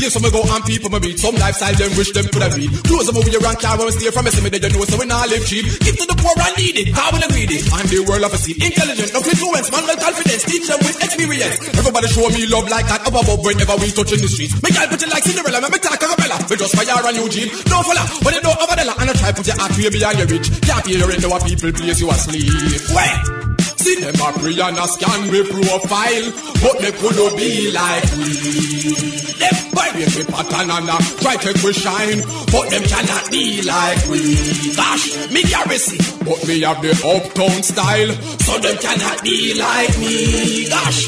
[0.02, 1.22] Yes, some go on people, my beat.
[1.22, 2.74] Some lifestyle, them wish them could have been.
[2.90, 5.06] Close them over your rank, car, when we from me, they don't know, so we
[5.06, 5.62] not live cheap.
[5.78, 7.62] Give to the poor and needy, how will greedy.
[7.62, 8.58] And the world of a seed.
[8.58, 10.42] Intelligent, no influence, man, confidence.
[10.50, 11.62] Teach them with experience.
[11.78, 14.58] Everybody show me love like that up above whenever we touch in the streets.
[14.66, 16.38] Me girl put it like Cinderella, make me talk a Bella.
[16.50, 17.54] We just fire on Eugene.
[17.70, 20.30] No fella, when you know the and I try put your heart way beyond your
[20.34, 20.50] reach.
[20.66, 22.50] Can't hear in our people place you asleep.
[22.90, 23.51] Wait!
[23.82, 26.28] See them a pray and a scan we profile,
[26.62, 28.94] but they could not be like we.
[29.42, 32.22] Them pirate we pattern and a try to we shine,
[32.54, 34.38] but them cannot be like we.
[34.76, 38.14] Gosh, me garrison, but me have the uptown style,
[38.46, 40.70] so them cannot be like me.
[40.70, 41.08] Gosh,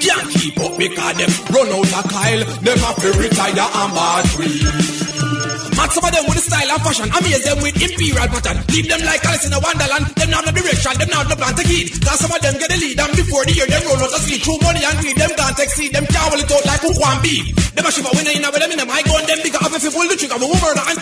[0.00, 4.24] can't keep up because them run out of Kyle, them have to retire and bad
[4.32, 5.63] free.
[5.74, 7.08] Mad some of them with the style and fashion.
[7.10, 8.58] Amaze them with imperial pattern.
[8.70, 10.06] Leave them like Alice in a Wonderland.
[10.14, 11.90] Them not the direction, them not the plan to keep.
[12.02, 14.20] Cause some of them get the lead and before the year them roll out to
[14.22, 14.42] sleep.
[14.46, 15.90] True money and greed, them can't seed.
[15.90, 17.50] Them can't hold it out like who want beef.
[17.74, 18.90] Them a shiver when they in with them in them.
[18.90, 20.38] I go on them up if you pull the trigger.
[20.38, 20.98] We will murder and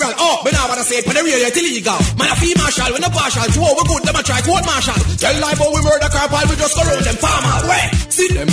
[0.00, 0.14] well.
[0.18, 1.98] Oh, but now what I say, but the real yet illegal.
[2.14, 3.46] Man a fee marshal, when a partial.
[3.50, 4.98] Two over good, them a try court marshal.
[5.18, 7.56] Tell life how we murder car while we just go round them farmer.
[7.66, 7.88] Wait,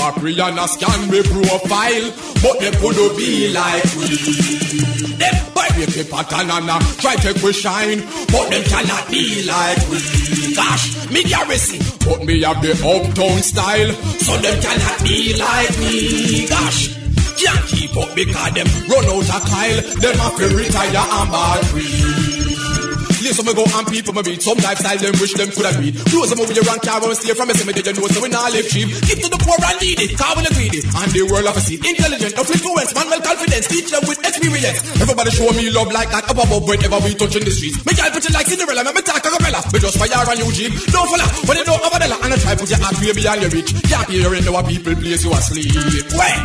[0.01, 2.05] a and a scan we profile,
[2.41, 5.15] but they could be like we.
[5.17, 10.55] Them pirate pattern and uh, try to we shine, but them cannot be like we.
[10.55, 16.47] Gosh, me garrison, but me have the uptown style, so them cannot be like me.
[16.47, 16.97] Gosh.
[17.41, 19.81] Can't keep up because them run out of Kyle.
[19.81, 22.20] Them have to retire and bad free.
[23.21, 24.41] Here's some go and people me beat.
[24.41, 25.93] Some lifestyle them wish them could have beat.
[26.09, 27.93] Close them over your rank when we steer from a cemetery.
[27.93, 28.89] You know so we not live cheap.
[29.05, 30.09] Give to the poor and needy.
[30.17, 30.81] Car when greedy.
[30.81, 31.85] And the world of a seed.
[31.85, 33.69] Intelligent, of influence, man well confidence.
[33.69, 34.81] Teach them with experience.
[34.97, 37.77] Everybody show me love like that up above whenever we touching the streets.
[37.85, 38.81] Me put it like Cinderella.
[38.89, 39.61] Me me talk a cappella.
[39.69, 40.73] Me just fire on you jeep.
[40.89, 41.29] Don't follow.
[41.45, 42.17] When you don't have a dollar.
[42.25, 43.69] And I try put your heart way beyond your reach.
[43.85, 45.77] Can't hear in our people place you asleep.
[46.17, 46.41] Wait.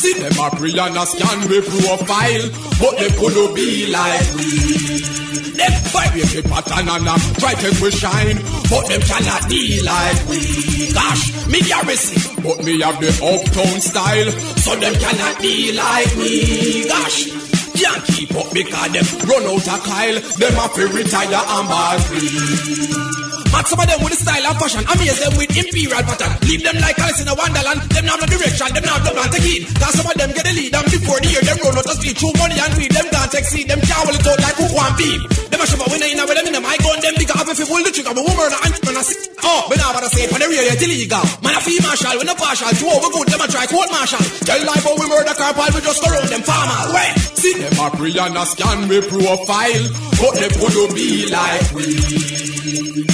[0.00, 2.44] See them a pre and a scan we profile,
[2.80, 5.45] but they could be like we.
[5.56, 8.38] Them vibrate the pattern and um, try to we shine,
[8.68, 10.92] but them cannot be like we.
[10.92, 14.30] Gosh, me garrison, but me have the uptown style,
[14.60, 16.88] so them cannot be like me.
[16.88, 17.46] Gosh.
[17.76, 20.20] Can't keep up because them run out of Kyle.
[20.38, 23.25] Them have to retire and ball free.
[23.52, 24.82] Match some of them with the style and fashion.
[24.86, 26.32] Amaze them with imperial pattern.
[26.46, 27.80] Leave them like Alice in a wonderland.
[27.90, 28.68] Them have no direction.
[28.72, 29.62] Them have no plan to keep.
[29.78, 30.74] Cause some of them get the lead.
[30.74, 32.16] And before the year, them run out of speed.
[32.16, 32.92] True money and weed.
[32.92, 33.46] Them can't take.
[33.46, 35.20] Them can't hold it out like hook one beam.
[35.50, 36.66] Them a shiver when they in a with them in them.
[36.66, 38.14] I gun them bigger if you pull the trigger.
[38.14, 39.18] But woman and man a sick.
[39.42, 41.24] Oh, but now what I say for the real yet illegal.
[41.42, 42.70] Man a fee marshal when a partial.
[42.76, 43.26] Two over good.
[43.30, 44.22] Them a try court marshal.
[44.44, 45.72] Tell life how we murder car pile.
[45.72, 46.92] We just go round them farmers.
[46.92, 47.12] Wait.
[47.38, 49.84] See them a pre and a scan we profile.
[50.20, 53.06] But they could be like we.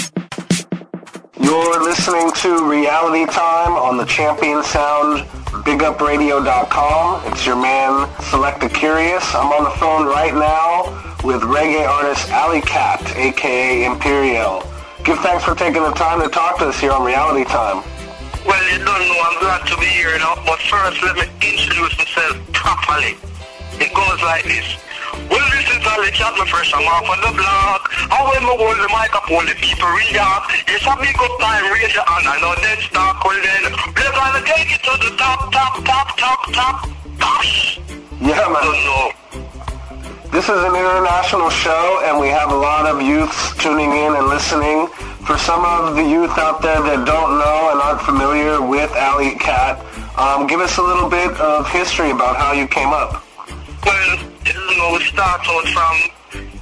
[1.53, 5.29] You're listening to Reality Time on the Champion Sound,
[5.69, 7.31] BigUpRadio.com.
[7.31, 9.35] It's your man, Selecta Kurious.
[9.35, 10.89] I'm on the phone right now
[11.23, 14.63] with reggae artist Alley Cat, aka Imperial.
[15.05, 17.85] Give thanks for taking the time to talk to us here on Reality Time.
[18.47, 20.35] Well, you don't know, I'm glad to be here, you know.
[20.47, 23.19] But first, let me introduce myself properly.
[23.77, 24.65] It goes like this.
[25.31, 27.93] Well, this is Alley Cat, my fresh, I'm off on the block.
[28.11, 28.89] And when me hold the
[29.47, 30.53] the people react.
[30.69, 32.55] It's a big up time, raise your hand, I know
[32.87, 33.25] stock.
[33.25, 36.77] Well then, we're gonna take it to the top, top, top, top, top.
[37.19, 37.81] Gosh.
[38.21, 38.63] Yeah, man.
[38.63, 39.23] Don't.
[40.33, 44.27] This is an international show, and we have a lot of youths tuning in and
[44.29, 44.89] listening.
[45.27, 49.37] For some of the youth out there that don't know and aren't familiar with Alley
[49.37, 49.79] Cat,
[50.19, 53.25] um, give us a little bit of history about how you came up.
[53.85, 55.97] Well, you know, we start out from,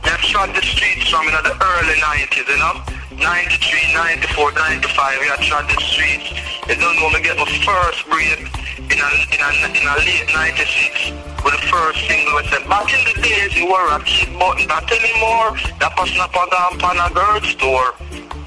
[0.04, 2.80] let's shot the streets from you know, the early 90s, you know?
[3.20, 6.32] 93, 94, 95, we had shot the streets.
[6.68, 8.40] You don't know, me get my first break
[8.88, 11.12] in a, in a, in a late 96
[11.44, 14.56] with the first single we said, back in the days you were a kid, but
[14.64, 15.56] not anymore.
[15.76, 17.92] That was not on the on a girl store,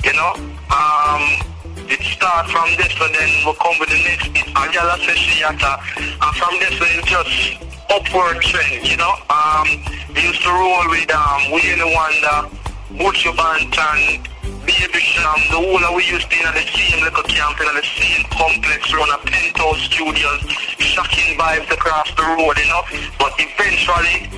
[0.02, 0.34] you know?
[0.74, 1.22] Um,
[1.86, 4.50] it start from this and then we come with the next bit.
[4.50, 9.14] A girl a say she and from this it's just upward trend, you know.
[9.30, 9.68] Um,
[10.16, 12.50] we used to roll with um, Willie Wonder,
[12.96, 14.24] Buju Banton,
[14.66, 17.68] Baby Cham, the whole of we used to be in the same little camp in
[17.76, 20.40] the same complex run a penthouse studios,
[20.80, 22.84] shocking vibes across the road, you know.
[23.20, 24.32] But eventually,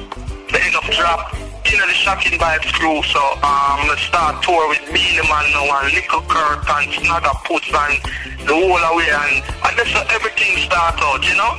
[0.50, 1.34] the end up drop
[1.66, 5.94] in the shocking vibes crew, so um, let's start tour with Beenie Man now and
[5.94, 11.02] Little Kirk and Snagga Puss and the whole away and, and that's how everything start
[11.02, 11.54] out, you know.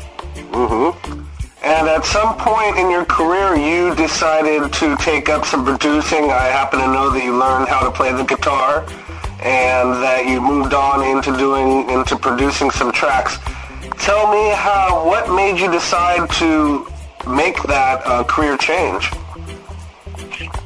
[0.52, 1.25] Mm-hmm.
[1.62, 6.30] And at some point in your career, you decided to take up some producing.
[6.30, 8.84] I happen to know that you learned how to play the guitar,
[9.40, 13.38] and that you moved on into doing into producing some tracks.
[13.98, 16.86] Tell me how what made you decide to
[17.26, 19.10] make that uh, career change?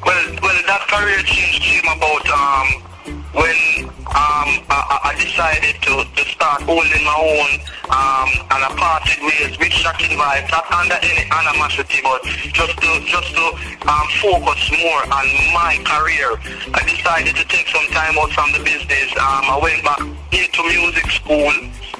[0.05, 2.90] Well, well, that career change came about um,
[3.33, 7.61] when um, I, I decided to, to start holding my own
[7.91, 12.91] um, and I parted ways with Shocking Vibes, not under any animosity, but just to
[13.03, 13.45] just to
[13.87, 16.39] um, focus more on my career.
[16.71, 19.11] I decided to take some time out from the business.
[19.19, 19.99] Um, I went back
[20.31, 21.51] into music school,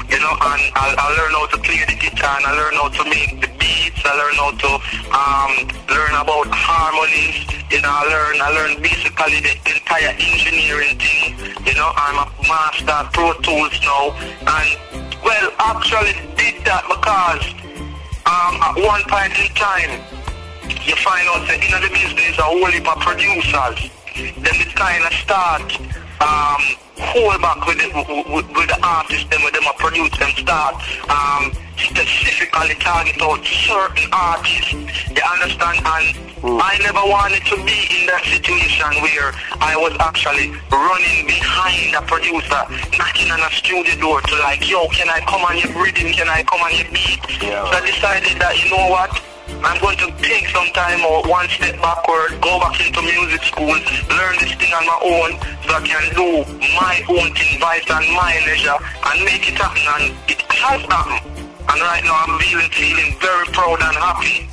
[0.08, 2.90] you know, and I, I learned how to play the guitar and I learned how
[2.90, 3.61] to make the
[4.02, 4.10] beats.
[4.10, 4.72] I learned how to
[5.14, 5.54] um,
[5.90, 7.46] learn about harmonies.
[7.72, 11.38] You know, I learned I learned basically the entire engineering thing.
[11.66, 14.70] You know, I'm a master at Pro Tools now, and
[15.24, 17.46] well, actually did that because
[18.26, 20.02] um, at one point in time,
[20.86, 23.92] you find out that in the business a whole heap of producers.
[24.14, 25.72] Then it kind of start
[26.20, 26.62] um,
[27.02, 27.90] hold back with the,
[28.30, 30.76] with, with the artists, them with them a produce them start
[31.10, 34.74] um, specifically target out certain artists.
[35.10, 35.82] They understand?
[35.82, 36.32] And
[36.62, 42.02] I never wanted to be in that situation where I was actually running behind a
[42.02, 42.62] producer,
[42.98, 46.14] knocking on a studio door to like, yo, can I come on your rhythm?
[46.14, 47.22] Can I come on your beat?
[47.70, 49.10] So I decided that, you know what?
[49.64, 53.68] I'm going to take some time or one step backward, go back into music school,
[53.68, 55.32] learn this thing on my own
[55.68, 56.44] so I can do
[56.80, 59.84] my own thing, vice and my leisure, and make it happen.
[59.96, 61.26] And it has happened.
[61.38, 64.50] And right now I'm feeling, feeling very proud and happy.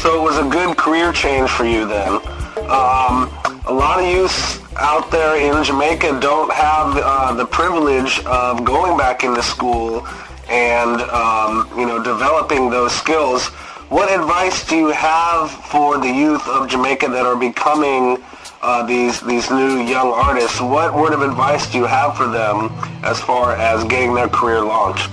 [0.00, 2.20] So it was a good career change for you then.
[2.68, 3.32] Um,
[3.66, 8.96] a lot of youths out there in Jamaica don't have uh, the privilege of going
[8.96, 10.06] back into school
[10.48, 13.50] and um, you know developing those skills.
[13.88, 18.18] What advice do you have for the youth of Jamaica that are becoming
[18.60, 20.60] uh, these these new young artists?
[20.60, 22.72] What word of advice do you have for them
[23.04, 25.08] as far as getting their career launched?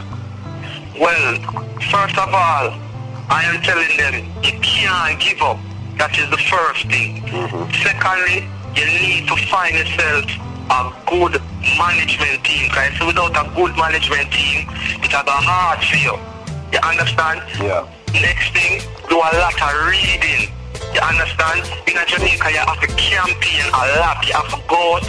[1.00, 1.36] Well,
[1.94, 2.74] first of all,
[3.30, 5.60] I am telling them you can't give up.
[6.02, 7.22] That is the first thing.
[7.86, 10.26] Secondly, you need to find yourself
[10.74, 11.40] a good
[11.78, 12.70] management team.
[12.74, 14.66] Because without a good management team,
[14.98, 16.18] it's a hard for you.
[16.74, 17.44] You understand?
[17.62, 17.86] Yeah.
[18.14, 20.54] Next thing, do a lot of reading.
[20.94, 21.66] You understand?
[21.88, 24.26] In Jamaica, you have to campaign a lot.
[24.28, 25.00] You have to go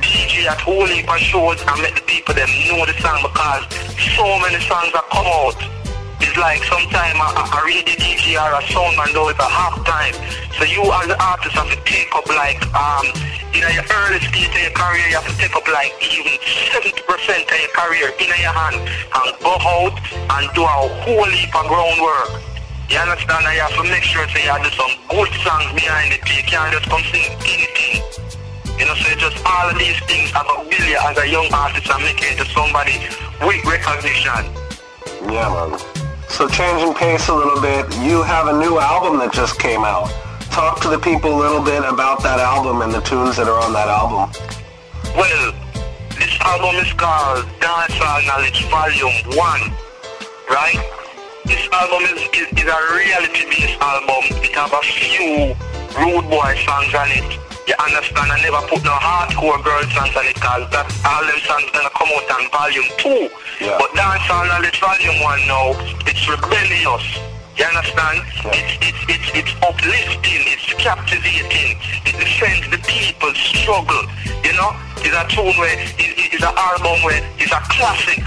[0.00, 3.66] DJ at whole heap of shows and make the people them know the song because
[4.14, 5.83] so many songs that come out.
[6.20, 10.14] It's like sometime a, a radio DJ or a soundman do it a half time.
[10.58, 13.06] So you as the artist have to take up like um
[13.54, 16.34] in your early stage of your career you have to take up like even
[16.70, 21.30] seventy percent of your career in your hand and go out and do a whole
[21.30, 22.42] heap of groundwork.
[22.90, 23.46] You understand?
[23.46, 26.22] And you have to make sure that you have some good songs behind it.
[26.28, 28.02] You can't just come sing anything.
[28.78, 31.46] You know, so it's just all of these things have a build as a young
[31.52, 32.98] artist and make it into somebody
[33.40, 34.50] with recognition.
[35.32, 36.03] Yeah, man.
[36.34, 40.10] So changing pace a little bit, you have a new album that just came out.
[40.50, 43.62] Talk to the people a little bit about that album and the tunes that are
[43.62, 44.34] on that album.
[45.14, 45.54] Well,
[46.18, 49.38] this album is called Dancehall Knowledge Volume 1,
[50.50, 50.82] right?
[51.46, 54.26] This album is, is, is a reality-based album.
[54.42, 55.54] It have a few
[56.02, 57.53] rude boy songs on it.
[57.66, 58.28] You understand?
[58.28, 61.88] I never put no hardcore girl songs on it because that all them songs gonna
[61.96, 63.64] come out on Volume 2.
[63.64, 63.80] Yeah.
[63.80, 65.72] But Dancehall Knowledge Volume 1 now,
[66.04, 67.06] it's rebellious.
[67.56, 68.20] You understand?
[68.52, 74.04] It's, it's, it's, it's uplifting, it's captivating, it defends the people's struggle.
[74.44, 74.76] You know?
[75.00, 78.20] It's a tune where, it, it's an album where it's a classic.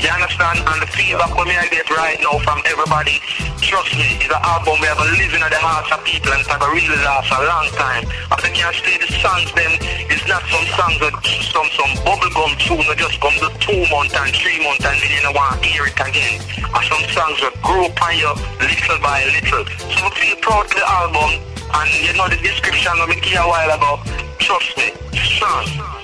[0.00, 0.60] You understand?
[0.64, 3.20] And the feedback when I get right now from everybody,
[3.60, 6.68] trust me, it's an album where I'm living at the hearts of people and gonna
[6.72, 8.04] really last a long time.
[8.04, 9.72] If they can't stay the songs then
[10.08, 11.14] it's not some songs that
[11.52, 15.10] some some bubblegum tune that just come to two months and three months and then
[15.12, 16.40] you don't want to hear it again.
[16.60, 19.64] And some songs that grow upon you little by little.
[19.92, 23.44] So I feel proud of the album and you know the description of me a
[23.44, 24.00] while ago.
[24.38, 26.03] Trust me, strong.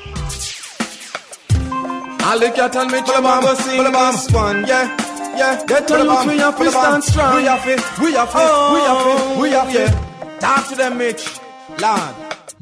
[2.22, 4.96] I look at and me try to sing this one, yeah.
[5.36, 7.36] Yeah, get on youth, we have to stand strong.
[7.36, 10.40] We have it, we have it, we have it, we oh, have it.
[10.40, 11.40] Talk to them, Mitch.
[11.80, 12.14] Lord.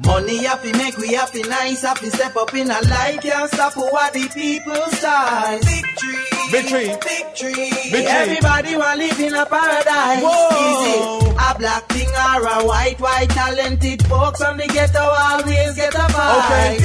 [0.04, 4.12] Money happy make we happy nice happy step up in a life can't stop what
[4.12, 5.64] the people start.
[5.64, 6.14] Victory,
[6.50, 7.70] victory, victory.
[7.90, 8.06] Victory.
[8.06, 10.22] Everybody want live in a paradise.
[10.22, 10.54] Whoa.
[10.54, 15.74] Is it a black thing or a white, white talented folks from the ghetto always
[15.74, 16.44] get a vibe.
[16.44, 16.78] Okay.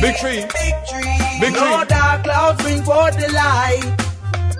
[0.00, 0.46] Victory.
[0.52, 1.19] victory.
[1.40, 1.60] Victory.
[1.70, 3.96] No dark clouds bring forth the light.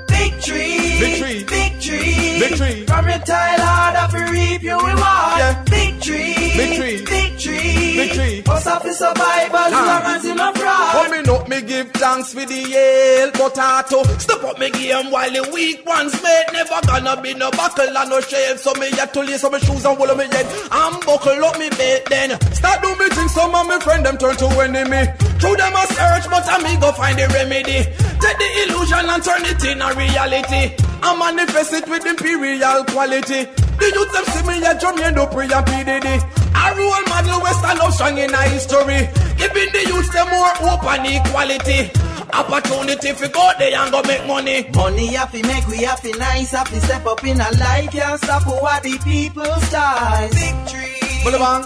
[0.09, 1.43] Victory, Victory.
[1.45, 2.87] victory, Victory.
[2.87, 5.39] From your tile hard up and reap you reward.
[5.41, 5.65] Yeah.
[5.65, 6.97] Victory, Victory.
[7.05, 8.43] victory, Victory.
[8.47, 10.03] Must have to survive as Ah.
[10.05, 10.93] long as you not fraud.
[10.93, 14.03] Coming up, me give thanks for the Yale potato.
[14.19, 16.45] Step up me game while the weak ones made.
[16.53, 18.59] Never gonna be no buckle and no shave.
[18.59, 20.47] So me yet to lace up my shoes and wool on me head.
[20.73, 22.31] And buckle up me bed then.
[22.53, 25.09] Start do me things, some of my friend them turn to enemy.
[25.41, 27.89] Through them a search, but I me go find the remedy.
[28.21, 30.77] Take the illusion and turn it in a reality.
[31.01, 33.49] I manifest it with imperial quality.
[33.81, 36.07] The youth them see me a end up pre and PDD.
[36.53, 39.09] A role model we stand up strong in our history.
[39.41, 41.89] Giving the youth them more hope and equality.
[42.37, 44.69] Opportunity for go there and go make money.
[44.75, 48.83] Money happy make we happy nice happy step up in a life can't stop what
[48.83, 50.31] the people start.
[50.35, 51.01] Victory,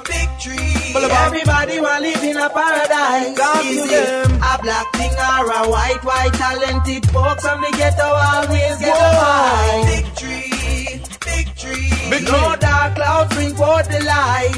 [0.06, 0.83] victory.
[0.96, 3.36] Everybody want live in a paradise.
[3.36, 4.36] God Is to it them.
[4.42, 9.10] a black thing or a white, white talented folks from the ghetto always get a
[9.18, 9.86] vibe.
[9.90, 11.90] Victory, victory.
[12.10, 12.30] Victory.
[12.30, 14.54] No dark clouds bring forth the light.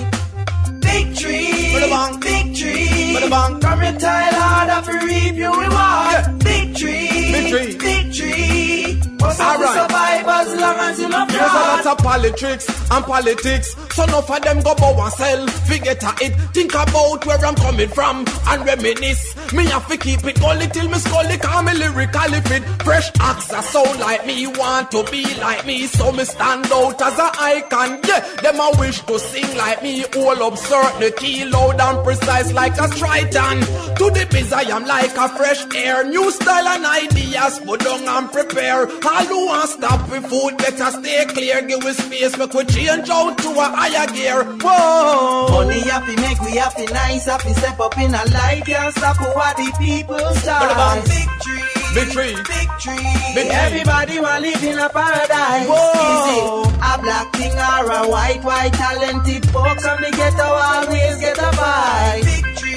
[1.73, 2.21] Bada-bang.
[2.21, 2.85] victory.
[3.17, 3.61] Bada-bang.
[3.63, 6.43] From your tile hard up and reap you reward.
[6.43, 7.73] Victory, Victory.
[7.73, 9.06] victory.
[9.21, 9.91] Must have to Alright.
[9.91, 13.77] survive as long as you not There's a lot of politics and politics.
[13.95, 15.47] So enough of them go bow and sell.
[15.47, 16.35] Forget it.
[16.53, 19.35] Think about where I'm coming from and reminisce.
[19.53, 22.63] Me have to keep it gully till me scully, call me lyrically fit.
[22.83, 27.01] Fresh acts are sound like me, want to be like me, so me stand out
[27.01, 28.01] as a icon.
[28.07, 32.53] Yeah, them a wish to sing like me, all observe the key loud and precise
[32.53, 33.61] like a Triton.
[33.97, 38.07] To the biz I am like a fresh air, new style and ideas, put down
[38.09, 38.87] and prepare.
[39.07, 43.09] All who want stop with food, better stay clear, give us space, make we change
[43.09, 44.43] out to a higher gear.
[44.61, 45.49] Whoa.
[45.51, 49.57] Money happy make we happy nice, happy step up in a life, can't stop what
[49.57, 50.63] the people start.
[50.63, 51.63] What about victory?
[51.95, 52.35] Victory.
[52.35, 52.99] Victory.
[53.33, 53.49] Victory.
[53.55, 55.67] Everybody want live in a paradise.
[55.71, 56.67] Whoa.
[56.67, 59.79] Is it a black thing or a white, white talented folk?
[59.79, 62.25] Come the ghetto always get a vibe.
[62.25, 62.77] Victory.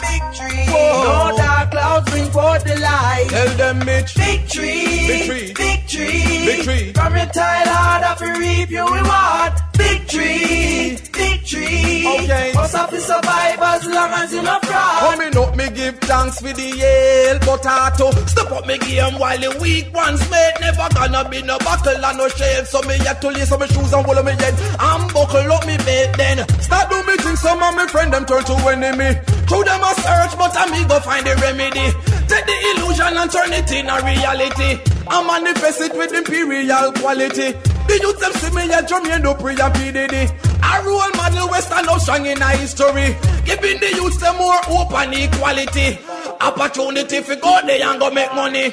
[0.00, 0.64] Victory.
[0.72, 1.36] Whoa.
[1.36, 1.41] No
[1.72, 3.26] clouds bring forth the light.
[3.28, 4.12] Tell them Mitch.
[4.14, 4.78] Victory.
[5.08, 5.46] Victory.
[5.52, 6.20] Victory.
[6.46, 6.92] Victory.
[6.92, 9.52] From your tile hard up you reap your reward.
[9.74, 10.96] Victory.
[10.96, 12.06] Victory.
[12.06, 12.52] Okay.
[12.72, 15.00] Have to survive as long as you not fraud.
[15.04, 18.10] Coming up, me give thanks for the Yale potato.
[18.26, 20.54] Step up me game while the weak ones made.
[20.60, 22.66] Never gonna be no buckle and no shade.
[22.66, 24.54] So me had to lace up my shoes and hold me head.
[24.80, 26.48] And buckle up me bed then.
[26.60, 29.20] Start do me things, some of my friend them turn to enemy.
[29.48, 31.61] Through them a search, but I me go find the remedy.
[31.70, 34.80] Take the illusion and turn it in a reality.
[35.06, 37.52] I manifest it with imperial quality.
[37.86, 39.92] The youth them see me a Jermaine Dupri and P.
[39.92, 40.30] Diddy.
[40.62, 43.14] A role model Western up strong in our history.
[43.44, 45.98] Giving the youth them more hope and equality.
[46.40, 48.72] Opportunity for go there and go make money.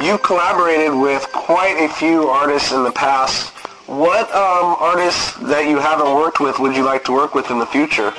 [0.00, 3.50] You collaborated with quite a few artists in the past.
[3.86, 7.58] What um, artists that you haven't worked with would you like to work with in
[7.58, 8.12] the future?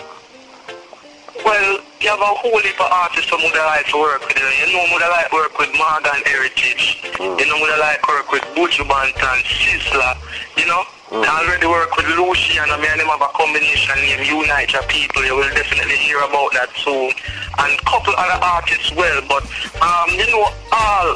[1.45, 4.35] Well, you have a whole heap of artists who would like to work with.
[4.35, 6.99] You know, would like work with Morgan Heritage.
[7.15, 10.19] You know, would like work with Buju Banton, Sizzla.
[10.59, 10.83] You know,
[11.23, 12.75] I already work with Luciano.
[12.75, 15.23] I mean, I have a combination name, Unite Your People.
[15.23, 17.15] You will definitely hear about that soon.
[17.63, 19.23] And couple other artists well.
[19.23, 19.47] But,
[19.79, 21.15] um, you know, all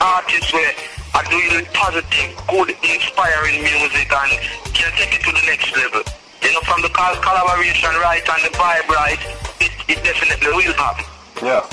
[0.00, 0.72] artists were
[1.20, 4.32] are doing positive, good, inspiring music and
[4.72, 6.02] can take it to the next level.
[6.44, 9.18] You know, from the col- collaboration right and the vibe right,
[9.60, 11.04] it, it definitely will happen.
[11.42, 11.66] Yeah.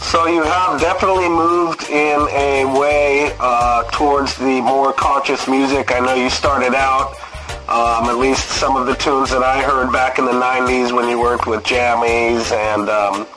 [0.00, 5.92] So you have definitely moved in a way uh, towards the more conscious music.
[5.92, 7.12] I know you started out,
[7.68, 11.08] um, at least some of the tunes that I heard back in the 90s when
[11.08, 13.28] you worked with Jammys and, um,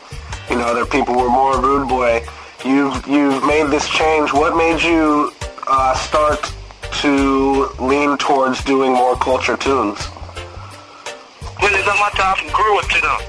[0.49, 2.25] you know, other people were more rude boy.
[2.65, 4.33] You've, you've made this change.
[4.33, 5.31] What made you
[5.67, 6.51] uh, start
[7.01, 9.99] to lean towards doing more culture tunes?
[11.63, 13.23] Well, it's a matter of growth, you know.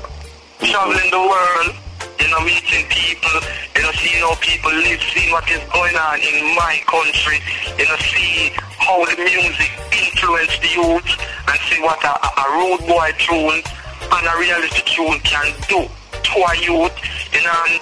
[0.59, 1.71] Traveling the world,
[2.19, 3.31] you know, meeting people,
[3.79, 7.39] you know, seeing how people live, seeing what is going on in my country,
[7.79, 8.51] you know, see
[8.83, 11.07] how the music influence the youth
[11.47, 13.63] and see what a, a, road boy tune
[14.03, 16.97] and a realistic tune can do to a youth,
[17.31, 17.79] you know, and,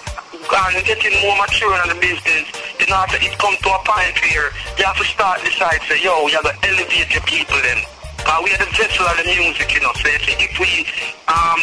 [0.77, 2.45] and getting more mature in the business,
[2.77, 5.97] you know, after it come to a point where you have to start decide, say,
[6.05, 7.81] yo, you have to elevate your people then.
[8.25, 10.87] Uh, we are the vessel of the music, you know, so if, we
[11.27, 11.59] um,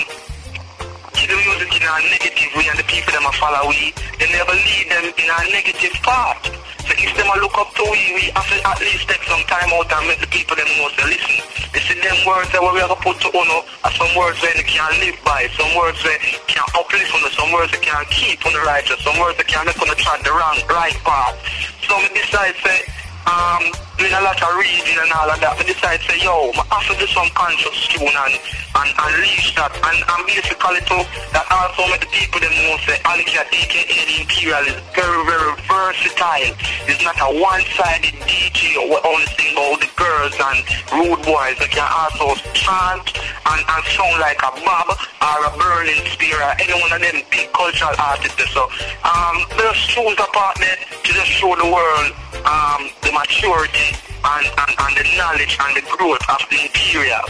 [1.15, 4.51] keep the music in a negative way and the people a follow we, then never
[4.51, 6.51] lead them in a negative path.
[6.83, 9.71] So if them look up to we, we have to at least take some time
[9.71, 11.39] out and make the people them know to listen.
[11.71, 14.51] You see them words that we have to put to uno are some words where
[14.57, 16.19] they can live by, some words where
[16.49, 19.63] can uplift on some words that can keep on the righteous, some words that can
[19.63, 21.39] make on the track the wrong right path.
[21.87, 22.83] So we decide say
[23.29, 26.55] um, doing a lot of reading and all of that, I decided to say, yo,
[26.55, 28.35] I have to do some conscious tune and,
[28.79, 29.75] and, and reach that.
[29.75, 31.03] And, and basically too,
[31.35, 35.51] that also make the people them know say, Alicia aka the Imperial is very, very
[35.67, 36.55] versatile.
[36.87, 40.59] It's not a one-sided DJ or only sing about the girls and
[40.95, 41.59] rude boys.
[41.59, 46.55] They can also chant and, and sound like a Bob or a Burning Spear or
[46.55, 48.39] any one of them big cultural artists.
[48.55, 48.71] So,
[49.03, 52.15] um, there's tunes apart there to just show the world
[52.47, 53.88] um, the maturity
[54.25, 57.21] and, and, and the knowledge and the growth of the Imperial.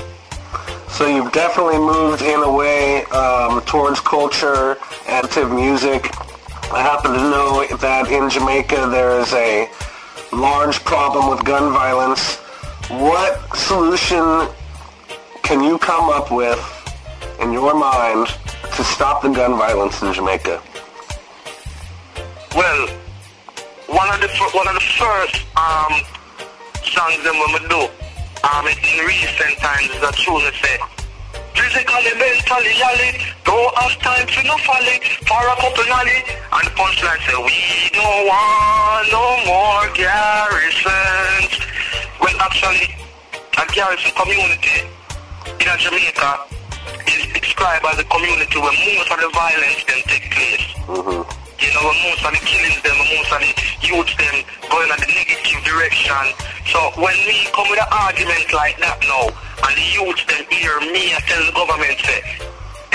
[0.89, 4.77] So you've definitely moved in a way um, towards culture
[5.07, 6.11] and to music.
[6.71, 9.69] I happen to know that in Jamaica there is a
[10.33, 12.35] large problem with gun violence.
[12.89, 14.49] What solution
[15.43, 16.59] can you come up with
[17.39, 18.27] in your mind
[18.75, 20.61] to stop the gun violence in Jamaica?
[22.55, 22.87] Well,
[23.87, 26.01] one of the one of the first um,
[26.89, 27.85] songs that we do
[28.49, 30.77] um, in recent times that say
[31.53, 34.97] Physically, mentally, yally, don't have time for no folly,
[35.27, 36.17] for a couple nolly.
[36.49, 41.53] And the punchline say, we don't want no more garrisons.
[42.17, 42.95] Well, actually,
[43.59, 44.87] a garrison community
[45.45, 46.47] in Jamaica
[47.05, 51.38] is described as a community where most of the violence can take place.
[51.59, 53.51] You know, most of the killings them, most of the
[53.83, 56.23] youths them going in the negative direction.
[56.71, 59.27] So when we come with an argument like that now,
[59.67, 62.23] and the youths them hear me I tell the government say,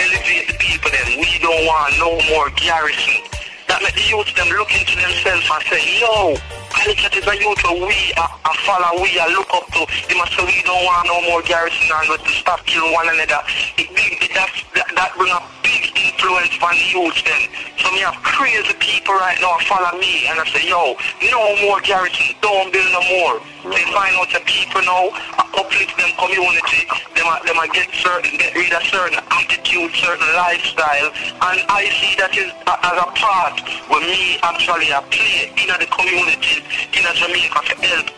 [0.01, 3.21] elevate the people then, we don't want no more garrison.
[3.69, 6.33] That make the youths them look into themselves and say, yo,
[6.75, 9.87] Calicut is a youth we are, are follow, we are look up to.
[10.09, 13.09] They must say we don't want no more garrison and we to stop killing one
[13.09, 13.41] another.
[13.79, 17.49] It it, that, that, bring a big influence on the youth then.
[17.79, 20.97] So me have crazy people right now follow me and I say, yo,
[21.31, 23.41] no more garrison, don't build no more.
[23.71, 25.09] They find out the people now,
[25.57, 26.85] uplift them community,
[27.17, 32.13] them them a get certain, get rid of certain attitude, certain lifestyle, and I see
[32.21, 33.57] that is as a part
[33.89, 38.09] where me actually a play in the community in Jamaica to help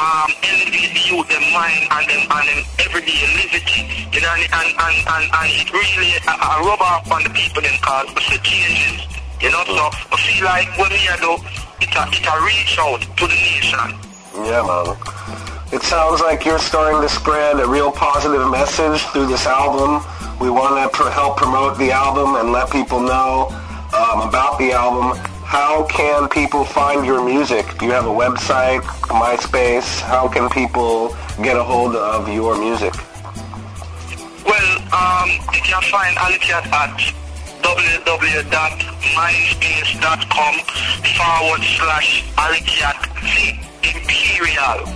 [0.00, 3.68] um, elevate the youth, their mind and them and them everyday living,
[4.12, 7.30] you know, and and, and, and, and it really a, a rub off on the
[7.30, 9.04] people then cause see changes,
[9.40, 11.36] you know, so I feel like when we do,
[11.84, 13.92] it a, it a reach out to the nation.
[14.46, 14.96] Yeah, man.
[15.72, 20.02] It sounds like you're starting to spread a real positive message through this album.
[20.40, 23.48] We want to pr- help promote the album and let people know
[23.94, 25.29] um, about the album.
[25.50, 27.66] How can people find your music?
[27.80, 30.00] Do you have a website, MySpace?
[30.00, 32.94] How can people get a hold of your music?
[34.46, 36.96] Well, um, you can find Alicat at
[37.66, 40.54] www.myspace.com
[41.18, 43.58] forward slash Alicat the
[43.90, 44.86] Imperial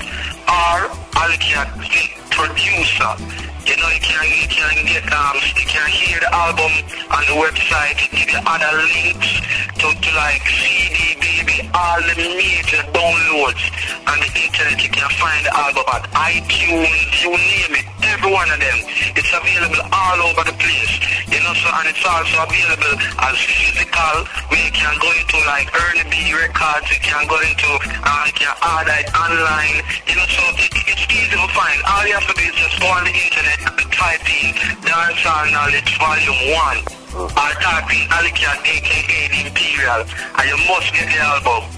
[0.47, 0.86] or
[1.18, 3.18] Alicat the Producer.
[3.65, 6.69] You know, you can, you can get, um, you can hear the album
[7.09, 9.41] on the website, give you other links
[9.81, 13.65] to, to like CD, baby, all the major downloads
[14.05, 14.77] on the internet.
[14.85, 18.78] You can find the album at iTunes, you name it, every one of them.
[19.16, 20.95] It's available all over the place.
[21.32, 25.73] You know, so, and it's also available as physical, where you can go into like
[25.73, 29.81] Ernie B Records, you can go into, uh, you can order it online.
[30.05, 31.81] You know, so it, it's easy to find.
[31.89, 36.55] All you have to do is just go on the internet in Dancehall Knowledge Volume
[36.55, 36.78] 1
[37.16, 40.05] or type in Alicat aka The Imperial
[40.39, 41.70] and you must get the album.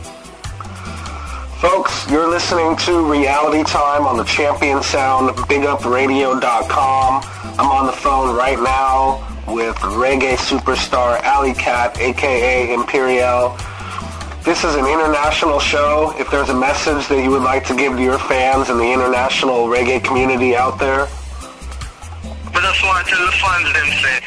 [1.61, 7.25] Folks, you're listening to Reality Time on the Champion Sound, BigUpRadio.com.
[7.59, 13.57] I'm on the phone right now with reggae superstar Alley Cat, aka Imperial.
[14.45, 16.15] This is an international show.
[16.19, 18.93] If there's a message that you would like to give to your fans and the
[18.93, 21.09] international reggae community out there,
[22.89, 24.19] I tell the fans them say,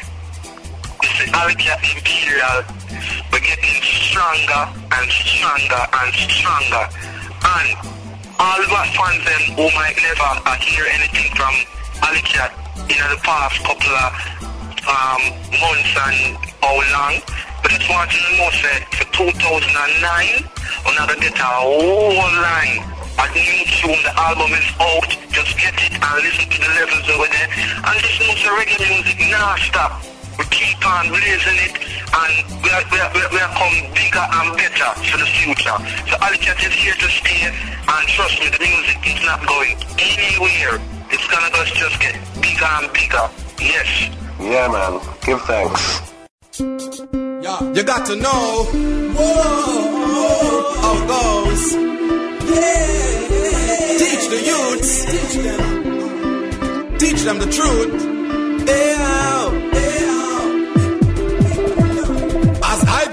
[1.00, 2.60] it's the Alicat Imperial.
[3.32, 6.84] We're getting stronger and stronger and stronger.
[7.40, 7.68] And
[8.36, 10.30] all the fans them who might never
[10.60, 11.54] hear anything from
[12.04, 12.52] Alicat
[12.84, 14.12] in the past couple of
[14.84, 15.22] um,
[15.56, 17.16] months and how long.
[17.62, 20.48] But just want you to know say for 2009,
[20.84, 25.56] we're not gonna get a whole line a new soon the album is out, just
[25.58, 27.48] get it and listen to the levels over there.
[27.82, 30.02] And listen to the reggae music now stop.
[30.38, 31.74] We keep on blazing it
[32.10, 32.32] and
[32.62, 35.76] we are, we are, we are, we come bigger and better for the future.
[36.08, 40.80] So Alicat is here to stay and trust me, the music is not going anywhere.
[41.10, 43.28] It's gonna just, just get bigger and bigger.
[43.60, 44.10] Yes.
[44.40, 46.12] yeah, man, give thanks.
[46.60, 48.64] Yeah, you got to know
[49.16, 52.19] whoa, how it goes.
[54.02, 54.92] Teach the youths.
[56.98, 57.94] Teach them the truth.
[58.66, 59.69] Yeah,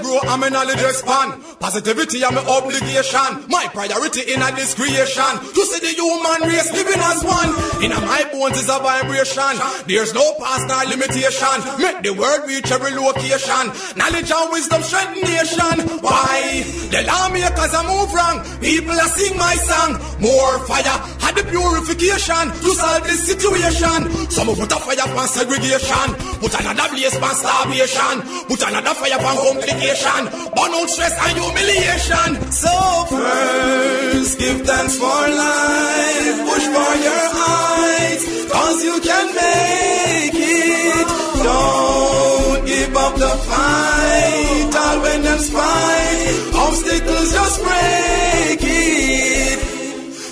[0.08, 1.44] grow, I'm a knowledge expand.
[1.60, 3.44] Positivity, I'm an obligation.
[3.48, 5.32] My priority in a this creation.
[5.52, 7.50] To see the human race living as one.
[7.84, 9.54] In my bones is a vibration.
[9.86, 11.56] There's no past nor limitation.
[11.76, 13.64] Make the world reach every location.
[14.00, 15.76] Knowledge and wisdom strengthen nation.
[16.00, 16.64] Why?
[16.88, 18.40] The lawmakers are move wrong.
[18.60, 20.00] People are sing my song.
[20.22, 20.96] More fire.
[21.20, 24.08] Had the purification to solve this situation.
[24.30, 26.08] Some put a fire for segregation.
[26.40, 28.14] Put another blaze for starvation.
[28.48, 29.97] Put another fire for complication.
[30.00, 32.52] Burn out stress and humiliation.
[32.52, 32.70] So
[33.10, 36.38] first, give thanks for life.
[36.46, 38.24] Push for your heights.
[38.52, 41.06] Cause you can make it.
[41.42, 44.70] Don't give up the fight.
[44.76, 46.20] All when them spite.
[46.54, 49.58] Obstacles just break it.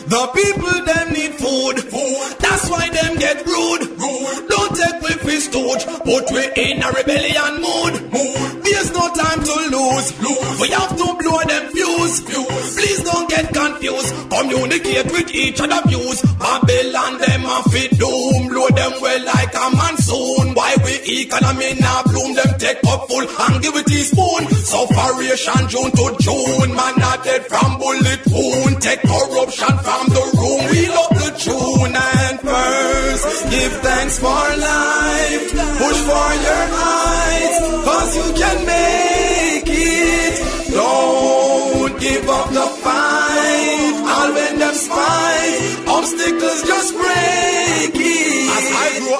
[0.07, 1.83] The people them need food.
[1.91, 2.45] food.
[2.57, 3.85] That's why them get rude.
[4.01, 4.49] rude.
[4.49, 7.95] Don't take we for stooge, but we in a rebellion mood.
[8.09, 8.65] mood.
[8.65, 10.09] There's no time to lose.
[10.24, 10.57] lose.
[10.65, 12.20] We have to blow them fuse.
[12.24, 12.77] fuse.
[12.81, 14.09] Please don't get confused.
[14.33, 16.23] Communicate with each other views.
[16.41, 18.49] Babylon them a fit doom.
[18.49, 20.55] Blow them well like a monsoon.
[20.57, 20.97] Why we
[21.28, 22.33] economy now bloom.
[22.41, 24.49] Them take up full and give it teaspoon.
[24.65, 26.73] Sufferation June to June.
[26.73, 28.81] Man not dead from bullet wound.
[28.81, 30.70] Take corruption from the room.
[30.73, 33.24] We love tune and first
[33.55, 35.44] give thanks for life.
[35.82, 40.35] Push for your heights, cause you can make it.
[40.73, 43.94] Don't give up the fight.
[44.14, 45.56] All when them spite,
[45.86, 47.26] obstacles just break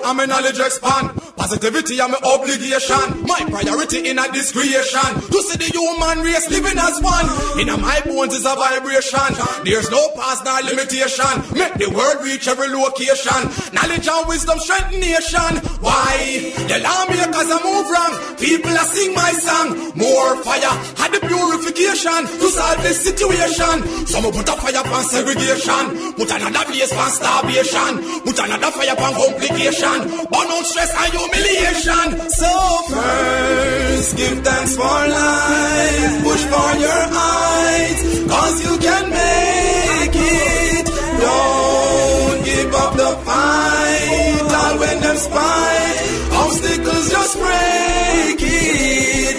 [0.07, 1.11] I grow, knowledge expand.
[1.37, 3.27] Positivity am my obligation.
[3.27, 5.11] My priority in a this creation.
[5.31, 7.27] To see the human race living as one.
[7.59, 9.35] In my bones is a vibration.
[9.67, 11.35] There's no past nor limitation.
[11.59, 13.51] Make the world reach every location.
[13.75, 15.59] Knowledge and wisdom strengthen nation.
[15.83, 16.55] Why?
[16.71, 18.15] The lawmakers a move wrong.
[18.39, 19.91] People are sing my song.
[19.99, 20.75] More fire.
[21.03, 24.07] Had the purification to solve this situation.
[24.07, 26.15] Some put a fire on segregation.
[26.15, 28.23] Put another place on starvation.
[28.23, 29.96] Put another fire on complication.
[30.05, 32.07] Burn out stress and humiliation.
[32.31, 32.53] So
[32.93, 36.23] first, give thanks for life.
[36.23, 38.03] Push for your heights.
[38.29, 40.87] Cause you can make it.
[41.25, 44.53] Don't give up the fight.
[44.61, 45.99] All when them spite.
[46.33, 49.37] Obstacles just break it.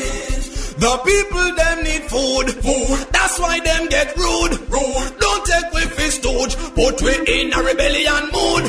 [0.80, 3.08] The people them need food, food.
[3.12, 5.20] That's why them get rude, rude.
[5.20, 5.72] Don't take
[6.18, 8.65] stooge, put we in a rebellion mood.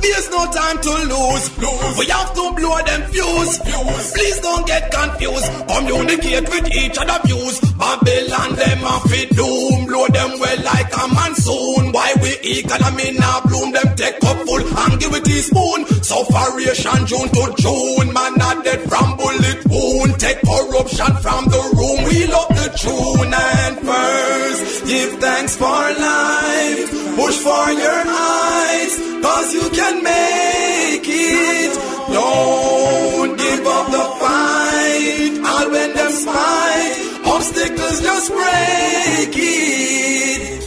[0.00, 1.98] There's no time to lose, lose.
[1.98, 4.12] We have to blow them fuse, fuse.
[4.12, 5.48] Please don't get confused.
[5.68, 7.60] Communicate with each other views.
[7.74, 11.92] Babylon them off it doom, blow them well like a monsoon.
[11.92, 15.86] Why we economy now bloom them take up full and give it teaspoon.
[16.02, 20.20] Sufferation June to June, man not dead from bullet wound.
[20.20, 22.04] Take corruption from the room.
[22.08, 26.73] We love the tune and first give thanks for life.
[27.16, 31.74] Push for your heights, cause you can make it.
[32.12, 35.40] Don't give up the fight.
[35.44, 40.64] All when them spite, obstacles just break it.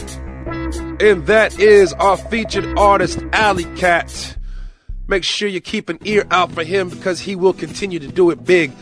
[1.00, 4.36] And that is our featured artist, Alley Cat.
[5.06, 8.30] Make sure you keep an ear out for him because he will continue to do
[8.30, 8.72] it big.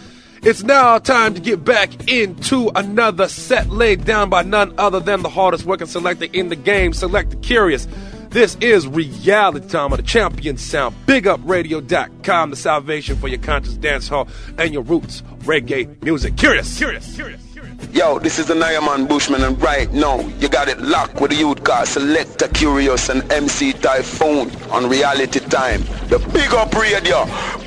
[0.48, 5.22] It's now time to get back into another set laid down by none other than
[5.22, 7.88] the hardest working selector in the game, Selector Kurious.
[8.30, 10.94] This is reality time of the champion sound.
[11.06, 16.36] BigUpRadio.com, the salvation for your conscious dance hall and your roots reggae music.
[16.36, 17.92] Kurious, Kurious, Kurious.
[17.92, 21.38] Yo, this is the Nyaman Bushman, and right now you got it locked with the
[21.38, 25.80] youth car Selector Kurious and MC Taiyefoon on Reality Time.
[26.06, 27.24] The Big Up Radio,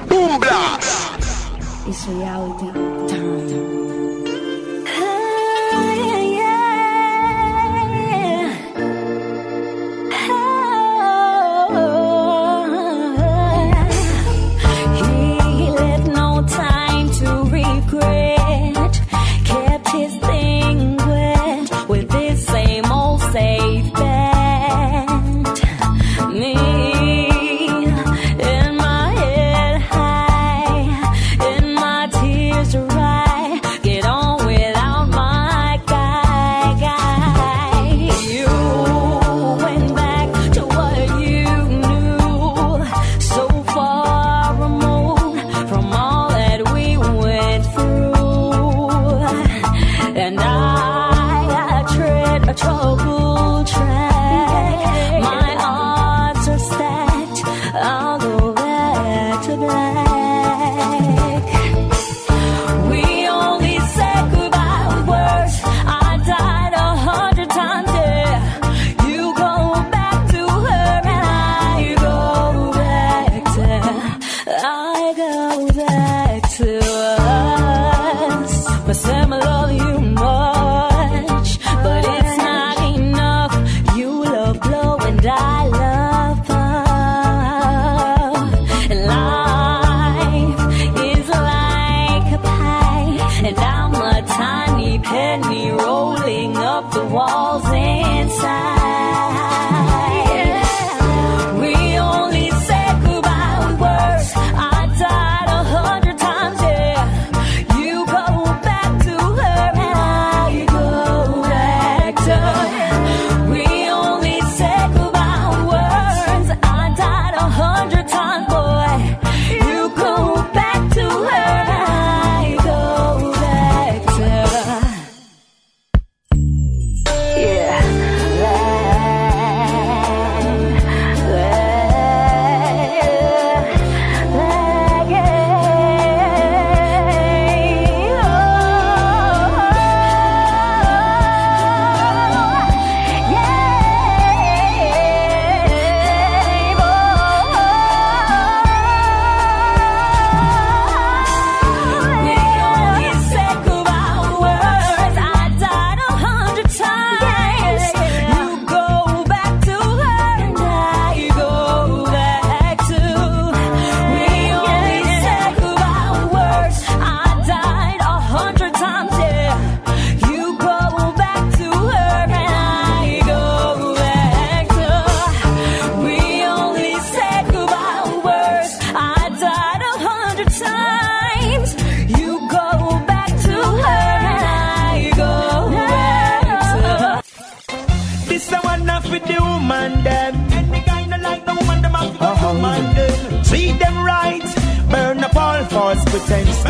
[0.07, 1.38] Boom Blast.
[1.89, 2.88] It's reality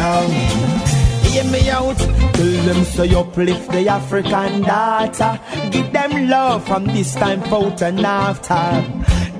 [0.09, 0.27] now.
[1.29, 5.39] Hear me out, tell them so you uplift the African daughter.
[5.71, 8.63] Give them love from this time forth and after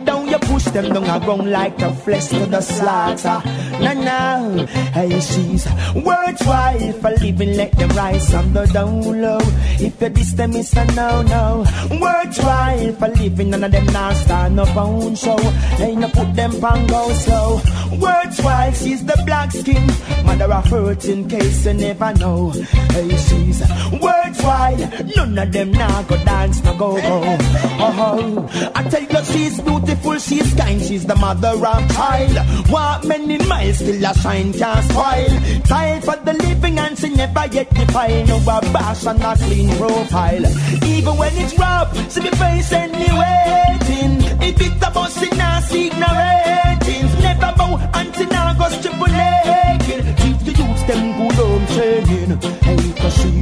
[0.06, 3.42] down, you push them down a ground like the flesh to the slaughter.
[3.80, 5.66] Nah, nah, hey, she's
[5.96, 9.40] worthwhile for living, let them rise from the down low.
[9.80, 11.66] If you diss them, it's a no, no.
[11.90, 15.38] Worthwhile for living, none of them now stand up on show.
[15.78, 17.62] Hey, no put them pan go slow.
[17.98, 19.86] Worthwhile, she's the black skin,
[20.26, 22.52] mother of hurt in case you never know.
[22.92, 23.62] Hey, she's
[23.94, 24.78] worthwhile,
[25.16, 27.38] none of them now go dance, no go go.
[27.82, 32.70] Oh, I tell you, she's beautiful she's kind, she's the mother of child.
[32.70, 33.38] Walk many
[33.70, 35.62] miles, still a shine can't spoil.
[35.64, 38.26] Tired for the living and she never yet define.
[38.28, 40.46] No a bash and a clean profile.
[40.86, 44.22] Even when it's rough, see me face any waiting.
[44.42, 47.14] If it's a bus, she not seek no ratings.
[47.22, 50.18] Never bow until now go triple naked.
[50.18, 52.42] Teach the youths them good home training.
[52.62, 53.39] Hey, cause she's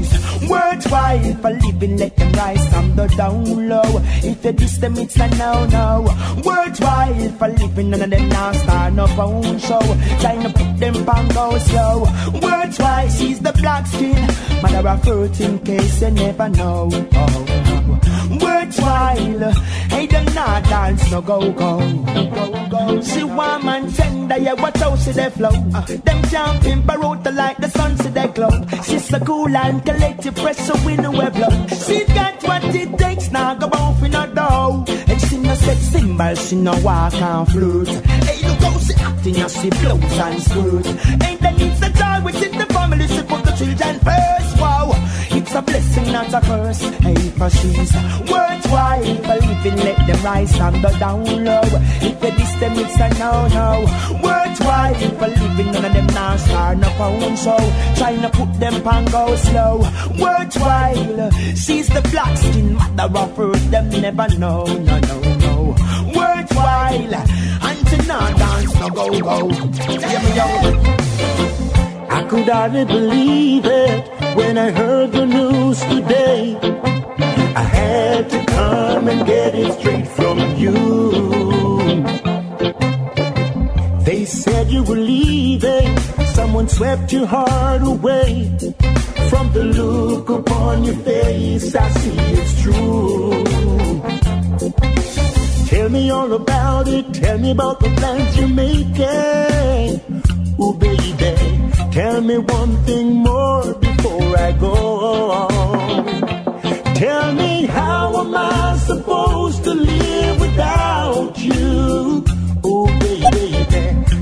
[0.48, 4.02] worthwhile for living, let them rise from the down low.
[4.24, 6.08] If you diss them, it's a no-no
[6.44, 7.90] worthwhile for living.
[7.90, 9.82] None of them now start no phone show.
[10.20, 12.06] Trying to put them on go slow.
[12.42, 14.20] Worthwhile, she's the black skin.
[14.62, 16.90] Mother of fruit in case you never know.
[16.92, 17.67] Oh,
[18.58, 19.54] worthwhile.
[19.90, 21.80] Hey, them not dance, no go go.
[22.38, 23.02] go, go.
[23.02, 25.56] She want man tender, yeah, watch how she they flow.
[25.74, 28.50] Uh, them jumping baroda like the sun, see they glow.
[28.84, 31.50] She's so cool and collective, fresh, so we know where blow.
[31.68, 34.86] She got what it takes now, go off in a dough.
[35.08, 37.88] And she no set cymbal, she no walk and flute.
[37.88, 40.88] Hey, look how she acting as she blows and skirt.
[41.26, 44.62] Ain't that needs the joy within the family, she put the children first.
[44.62, 44.92] Wow,
[45.38, 46.82] it's a blessing, not a curse.
[47.40, 51.62] Worthwhile for living, let them rise from the down low.
[52.02, 53.86] If you diss them, it's a no-no.
[54.24, 57.58] Worthwhile for living, none of them now start no phone show.
[57.96, 59.78] Trying to put them pan go slow.
[60.20, 65.76] Worthwhile, she's the black skin mother of earth, them never know, no, no, no.
[66.16, 69.50] Worthwhile, and to not dance, no go, go.
[69.86, 70.98] Hear me out.
[72.10, 76.58] I could hardly believe it when I heard the news today.
[77.58, 80.74] I had to come and get it straight from you.
[84.06, 85.98] They said you were leaving,
[86.38, 88.56] someone swept your heart away.
[89.32, 93.44] From the look upon your face, I see it's true.
[95.68, 100.02] Tell me all about it, tell me about the plans you're making.
[100.62, 101.34] Ooh, baby.
[101.92, 105.48] Tell me one thing more before I go.
[106.98, 112.26] Tell me how am I supposed to live without you?
[112.64, 113.52] Oh, baby,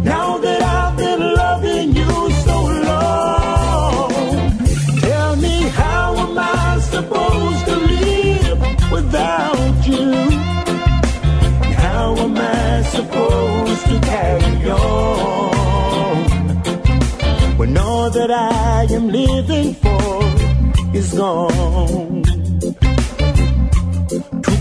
[0.03, 2.57] now that I've been loving you so
[2.91, 4.11] long,
[4.99, 8.59] tell me how am I supposed to live
[8.91, 10.11] without you?
[11.85, 15.55] How am I supposed to carry on?
[17.57, 20.19] when all that I am living for
[20.93, 22.34] is gone.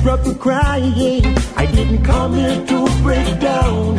[0.05, 1.25] Brother crying,
[1.57, 3.97] I didn't come here to break down.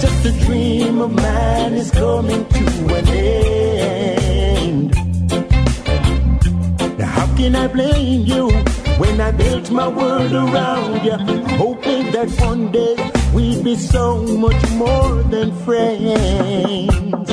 [0.00, 4.94] Just a dream of mine is coming to an end.
[6.98, 8.48] Now how can I blame you
[8.96, 11.18] when I built my world around you,
[11.58, 12.96] hoping that one day
[13.34, 17.28] we'd be so much more than friends.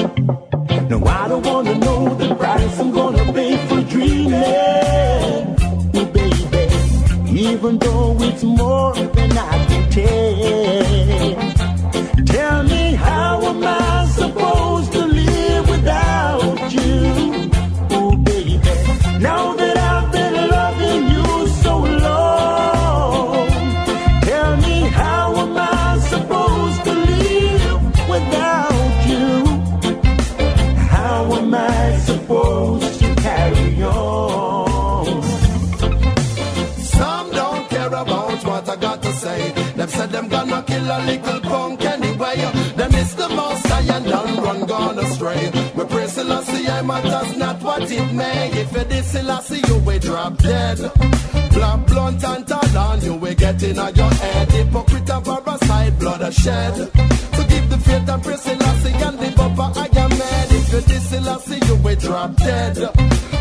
[0.89, 5.42] No, I don't wanna know the price I'm gonna pay for dreaming.
[7.43, 11.37] Even though it's more than I can take.
[12.25, 14.72] Tell me, how am I supposed
[40.13, 42.35] Them gonna kill a little punk anyway.
[42.77, 45.51] Them is the most I and done run gone astray.
[45.75, 48.51] We pray Selassie, I matters not what it may.
[48.51, 50.77] If it is Selassie, you will drop dead.
[51.55, 54.51] Black blunt and talon, you will get in on your head.
[54.51, 56.75] Hypocrite and parasite, blood a shed.
[56.75, 60.51] To give the faith and praise Selassie and the bumper, I am mad.
[60.51, 62.75] If you this Selassie, you will drop dead.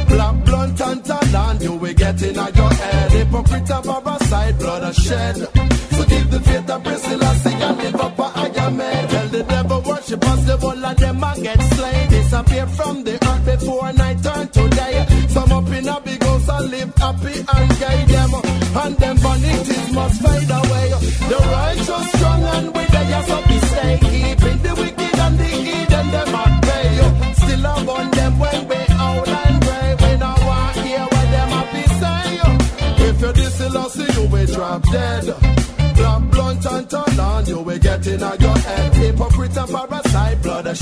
[0.09, 3.13] Black blunt and talon, you will get getting on your head.
[3.13, 5.72] Hypocrite and parasite, blood a shed.
[10.63, 12.09] Whole of them a get slain.
[12.09, 14.95] Disappear from the earth before night turn to day.
[15.29, 18.31] Some up in a big house and live happy and gay them.
[18.83, 20.87] And them vanities must fade away.
[21.31, 23.95] The righteous strong and with the yes of the stay.
[24.09, 26.91] Keeping the wicked and the hidden them at bay.
[27.43, 29.91] Still upon them when we out and grey.
[30.03, 32.25] When I want hear what them happy say.
[33.09, 33.57] If you this
[33.95, 35.27] see you will drop dead.
[35.97, 39.02] Black blunt and turn on, you will get in your head.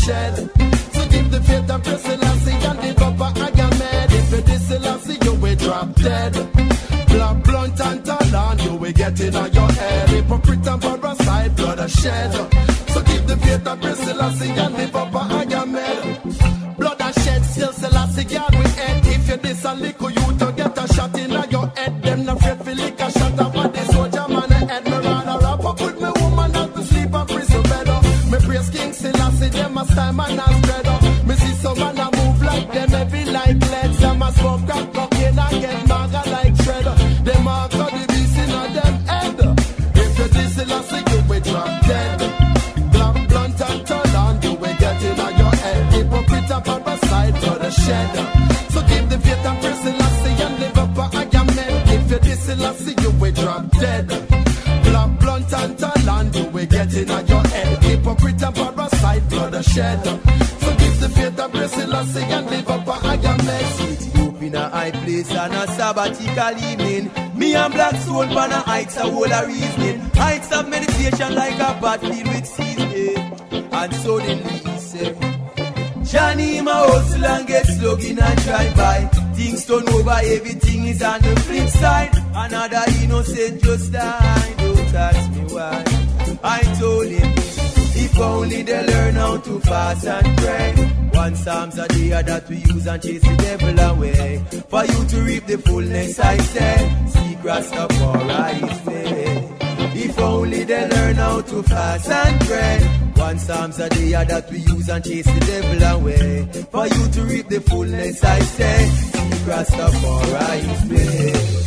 [0.00, 0.92] Hypocrite and parasite, blood a shed.
[0.94, 4.12] So give the faith and press Selassie and live up a higher med.
[4.12, 6.32] If you this Selassie, you will drop dead.
[7.08, 10.08] Blood, blunt and turn on, you will get in on your head.
[10.08, 12.32] Hypocrite and parasite, blood shed.
[12.88, 15.09] So give the faith and Selassie and live up
[66.30, 67.38] sabbatical evening.
[67.38, 70.00] Me and black soul pan a heights a whole a reasoning.
[70.14, 73.16] Heights of meditation like a battlefield with seasoning.
[73.72, 75.16] And suddenly he said,
[76.04, 79.04] Johnny my hustle and get slugging and drive by.
[79.34, 82.10] Things turn over, everything is on the flip side.
[82.34, 84.54] Another innocent just died.
[84.58, 85.84] Oh, Don't ask me why.
[86.42, 90.99] I told him, if only they learn how to fast and pray.
[91.20, 94.42] One psalms a day that we use and chase the devil away.
[94.70, 96.76] For you to reap the fullness, I say,
[97.08, 99.48] seek Rastafari's way.
[100.02, 102.78] If only they learn how to fast and pray.
[103.16, 106.48] One psalms a day that we use and chase the devil away.
[106.70, 111.59] For you to reap the fullness, I say, seek Rastafari's way.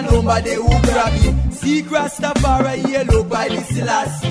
[0.00, 1.52] Dead and nobody who grab it.
[1.52, 4.28] See Rastafari yellow by the Selassie.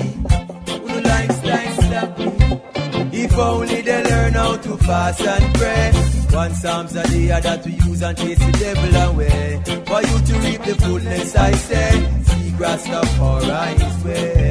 [0.80, 3.14] Who like style slappy.
[3.14, 5.92] If only they learn how to fast and pray.
[6.30, 9.62] One psalms a day that we use and chase the devil away.
[9.86, 11.90] For you to reap the fullness, I say,
[12.24, 14.48] seek Rastafari's way.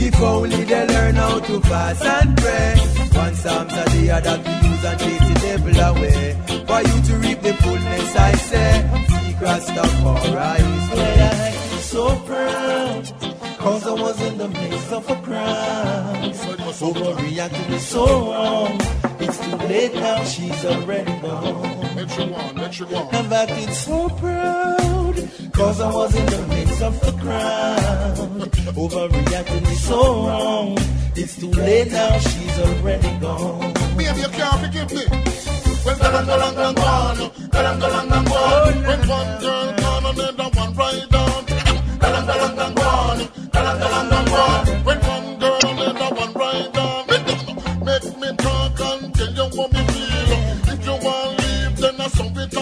[0.00, 2.74] If only they learn how to fast and pray.
[3.14, 6.36] One psalms a day that we use and chase the devil away.
[6.68, 9.07] For you to reap the fullness, I say,
[9.56, 11.52] seek Rastafari's way.
[11.72, 13.12] I'm so proud,
[13.58, 16.34] cause I was in the midst of a crowd.
[16.78, 18.80] Overreacting is so wrong.
[19.20, 21.78] It's too late now, she's already gone.
[23.12, 28.16] I'm acting so proud, cause I was in the midst of a crowd.
[28.76, 30.78] Overreacting is so wrong.
[31.16, 33.72] It's too late now, she's already gone.
[33.96, 35.04] Baby, you can't forgive me.
[35.84, 38.78] When gone, galang galang gone.
[38.86, 39.68] When one girl
[39.98, 41.42] and another one right down.
[44.88, 45.04] One
[45.42, 47.02] girl and another one right down.
[47.88, 49.32] Make me talk and tell
[49.90, 50.30] feel.
[50.72, 52.54] If you want leave, then I some it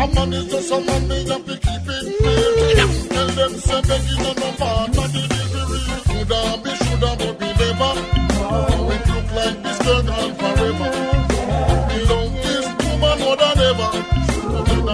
[0.00, 0.60] and go
[1.44, 2.04] to keep it.
[3.12, 5.37] Tell them say begging on no part, but it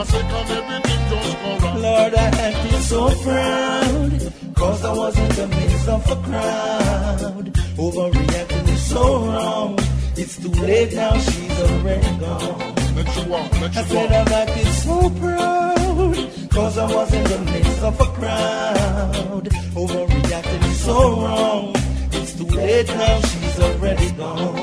[0.04, 1.82] second, everything just go wrong.
[1.82, 7.46] Lord, I had been so proud, cause I was in the midst of a crowd.
[7.76, 9.78] Overreacting is so wrong.
[10.16, 12.74] It's too late now, she's already gone.
[12.94, 16.16] Let you walk, let you I said I'm acting so proud,
[16.50, 19.48] cause I was in the midst of a crowd.
[19.74, 21.74] Overreacting is so wrong.
[22.12, 24.54] It's too late now, she's already gone.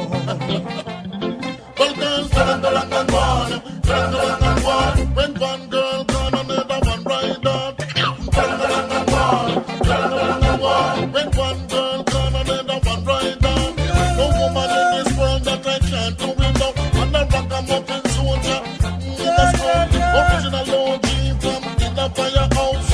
[1.75, 2.31] Volcans,
[3.91, 7.75] when one girl gone, another one ride out.
[11.13, 13.75] When one girl gone, another one ride out.
[14.17, 16.77] No woman in this world that I can't do without.
[16.95, 18.61] And I rock them up in soldier.
[19.19, 19.89] In the storm,
[20.19, 21.07] original OG
[21.41, 22.89] from in the firehouse.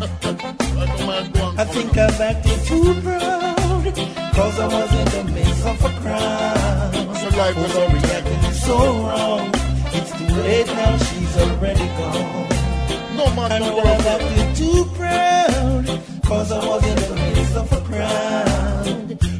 [1.58, 3.94] I think I've too proud.
[4.34, 6.50] Cause I was in the midst of a crowd.
[7.70, 9.59] So reacting so wrong
[10.30, 12.48] afraid now she's already gone.
[13.16, 15.86] No matter man, I no was too proud,
[16.24, 18.86] cause I was in the midst of a crowd.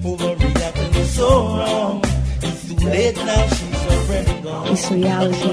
[0.04, 2.02] Overreacting was so wrong.
[2.42, 4.68] It's too late now, she's already gone.
[4.68, 5.50] It's reality.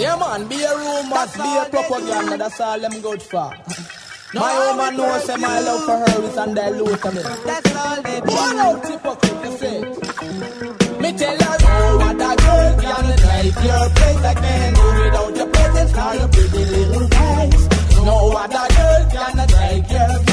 [0.00, 3.52] Yeah, man, be a rumor, be a propaganda, that's all I'm good for.
[4.32, 7.22] No, my woman knows that my love for her is under a loot of me.
[7.44, 8.99] That's all they do
[11.12, 15.36] me tell her, oh, what a girl can like your place like men do without
[15.36, 17.68] your presence, all your pretty little guys.
[18.04, 20.29] No other girl can like your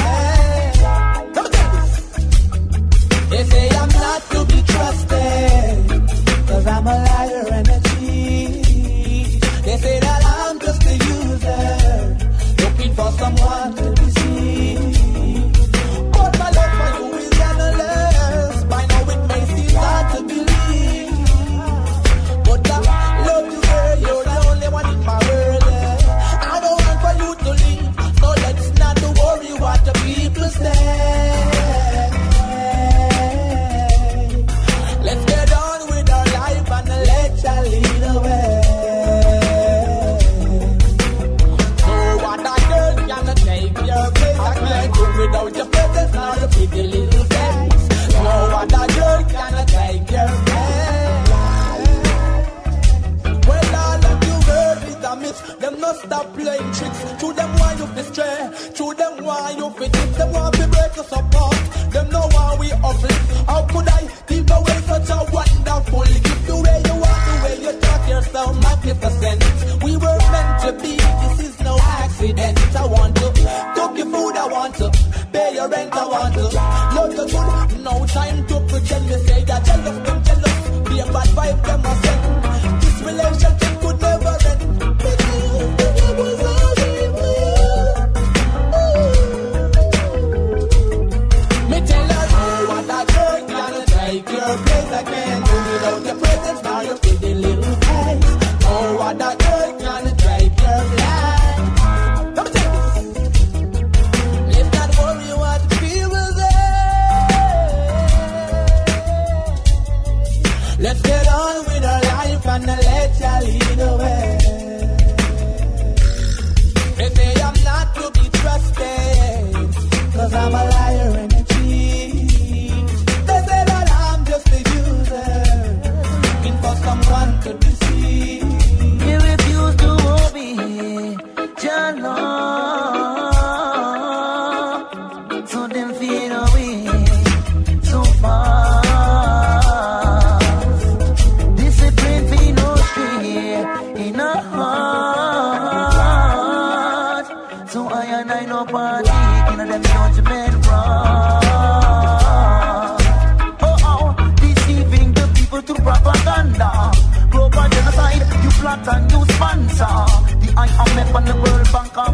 [158.68, 159.96] got a new sponsor.
[160.42, 162.12] The IMF and the World Bank are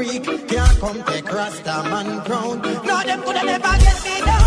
[0.00, 0.24] weak.
[0.48, 2.60] Can't come take Rasta man crown.
[2.86, 4.39] No, them coulda never get me down.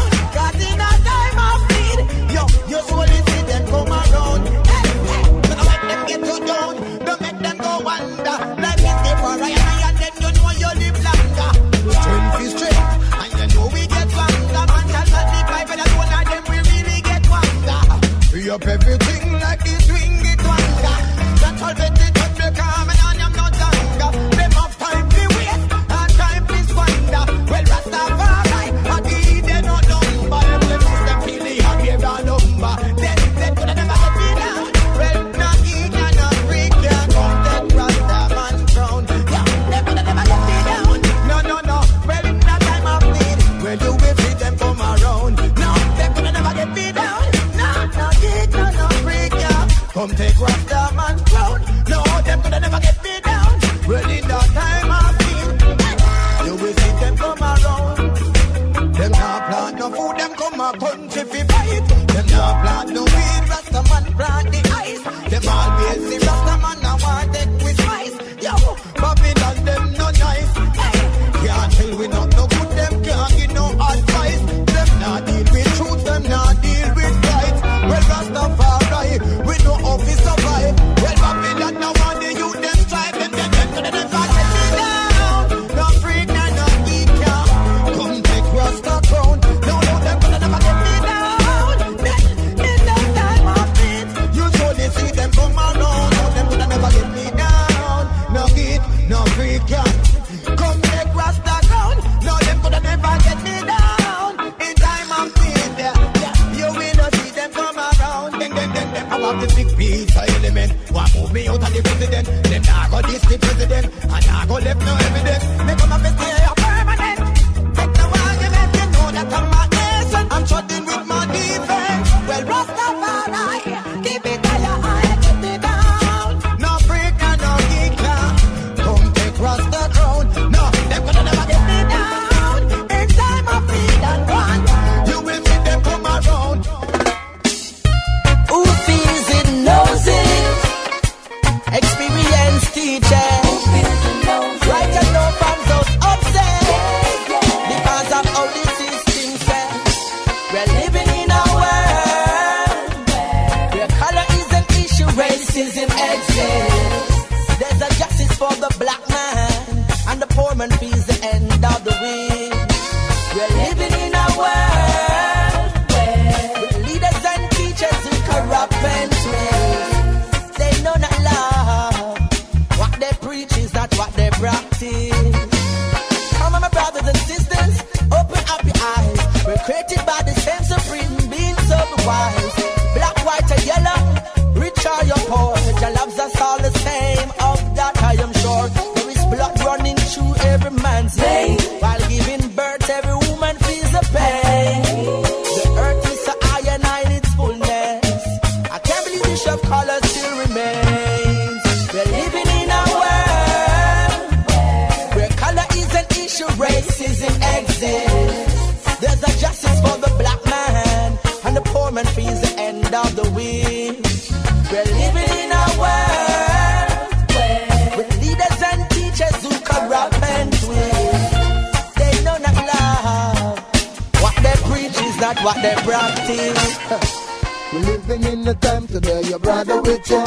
[225.44, 226.80] What they practice.
[227.74, 230.24] We're living in the time today, your brother with you.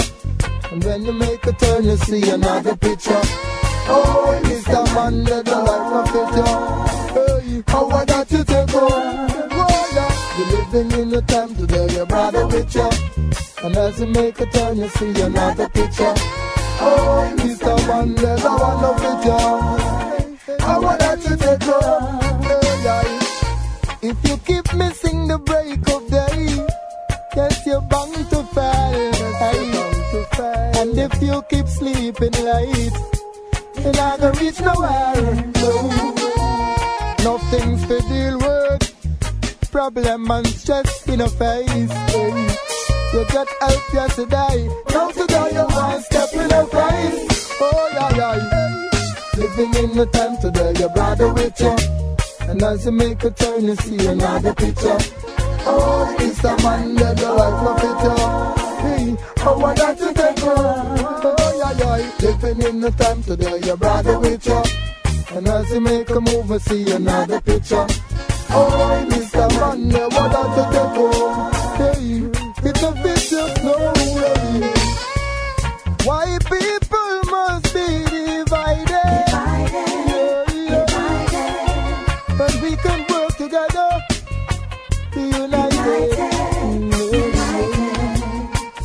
[0.70, 3.20] And when you make a turn, you see another picture.
[3.88, 4.84] Oh, Mr.
[4.94, 8.44] Man, let the life of it, Hey, how I got you.
[8.48, 10.12] Oh, yeah.
[10.36, 12.90] You're living in the time today, your brother with you.
[13.64, 16.14] And as you make a turn, you see another picture.
[16.78, 17.88] Oh, Mr.
[17.88, 20.60] Man, let the one of it.
[20.60, 22.65] How I got you take home.
[24.26, 26.66] You keep missing the break of day,
[27.36, 29.16] yes, you're bound to fall.
[30.78, 32.92] And if you keep sleeping late,
[33.82, 35.52] you're not gonna reach nowhere.
[35.62, 36.16] No.
[37.24, 39.70] Nothing's to deal with.
[39.70, 41.92] Problem and stress in a face.
[43.12, 47.52] You get help yesterday, now today you want step in a face.
[47.60, 48.90] Oh yeah yeah.
[49.36, 52.15] Living in the time today, your brother with you.
[52.48, 54.98] And as you make a turn, you see another picture.
[55.68, 57.96] Oh, it's a man that the life of it.
[58.82, 60.38] Hey, I got to take.
[60.42, 62.12] Oh, yeah, yeah.
[62.20, 64.62] Living in the time today, your brother with you.
[65.36, 67.86] And as you make a move, you see another picture.
[68.50, 69.48] Oh, Mr.
[69.60, 70.96] Man, yeah, what got to take.
[71.82, 72.30] Hey,
[72.70, 73.76] it's a vicious no
[74.14, 74.72] way.
[76.04, 78.05] Why people must be
[85.36, 86.12] be united.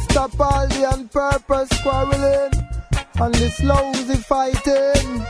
[0.10, 2.54] Stop all the on purpose quarreling
[3.20, 5.26] and this lousy fighting.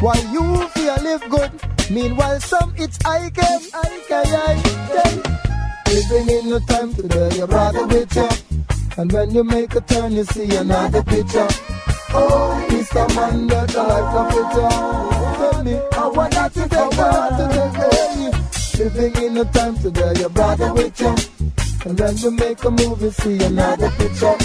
[0.00, 1.52] While you feel live good,
[1.90, 4.62] meanwhile some it's I can, I can, I
[4.92, 5.16] can.
[5.94, 8.28] Living in the time today, your brother with you.
[8.96, 11.48] And when you make a turn, you see another picture.
[12.12, 13.14] Oh, Mr.
[13.14, 15.52] Man, that the life of it.
[15.52, 18.09] Tell me, I want that to take, I want to take, hey.
[18.80, 21.14] Living in the time today, your brother with you.
[21.84, 24.36] And when you make a you see another picture.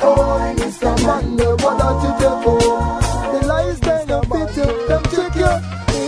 [0.00, 0.96] Oh, Mr.
[1.04, 2.58] Man, what don't you take for?
[3.32, 5.52] The lies they no picture, them check you.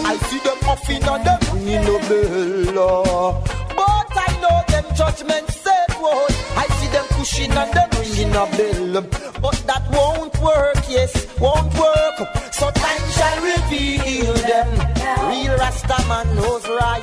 [0.08, 3.44] I see them puffing and them ringing no bell.
[3.76, 6.32] But I know them judgment said word.
[6.56, 6.66] I
[7.28, 9.02] pushing and them ringing a bell.
[9.40, 12.16] But that won't work, yes, won't work.
[12.52, 14.68] So time shall reveal them.
[15.28, 17.02] Real Rasta man knows right,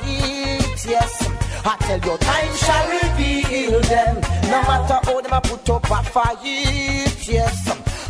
[0.86, 1.28] yes.
[1.64, 4.16] I tell you, time shall reveal them.
[4.50, 7.56] No matter how them a put up a fight, yes.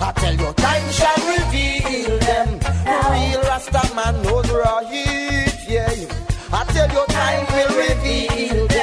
[0.01, 2.49] I tell you, time shall reveal them.
[3.13, 5.91] Real Rasta man knows right, yeah.
[6.53, 8.76] I tell you, time will reveal them.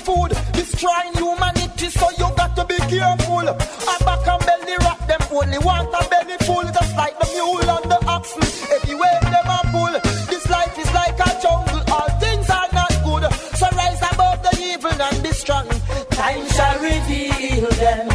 [0.00, 1.88] Food, destroying humanity.
[1.90, 3.48] So you got to be careful.
[3.48, 7.70] A back and belly rock them only want a belly full, just like the mule
[7.76, 8.42] and the oxen.
[8.76, 9.94] Everywhere them a pull.
[10.30, 11.82] This life is like a jungle.
[11.92, 13.24] All things are not good.
[13.58, 15.68] So rise above the evil and be strong.
[16.10, 18.08] Time shall reveal them.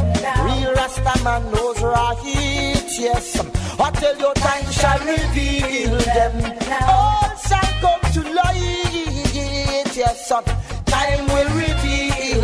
[0.45, 2.21] Real Rasta man knows right.
[2.97, 3.37] Yes,
[3.79, 6.35] I tell you, time shall reveal them.
[6.87, 9.95] All shall come to light.
[9.95, 10.31] Yes.
[10.85, 11.74] Time will reveal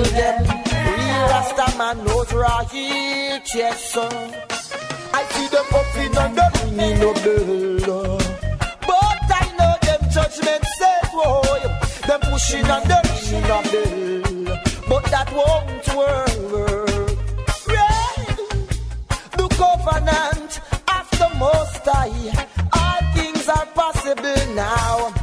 [0.03, 0.43] them.
[0.43, 2.67] Real Rasta man knows right.
[2.73, 4.33] Yes, son.
[5.13, 8.17] I see them puffing and them ringing no bell.
[8.87, 11.41] But I know them judgment said, whoa.
[12.07, 14.57] Them pushing and them ringing a bell.
[14.89, 17.09] But that won't work.
[17.67, 18.39] Right.
[19.37, 20.51] The covenant
[20.97, 22.47] of the Most High.
[22.73, 25.13] All things are possible now.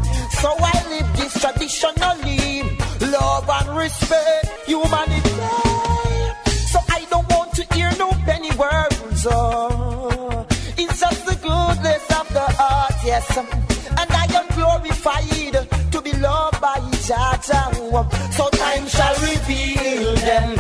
[0.40, 5.30] So I live this traditionally love and respect, humanity.
[6.72, 9.26] So I don't want to hear no penny words.
[9.30, 13.36] Oh, it's just the goodness of the heart, yes.
[13.36, 17.40] And I am glorified to be loved by Jah.
[17.51, 18.09] Oh.
[18.32, 20.51] So time shall reveal them.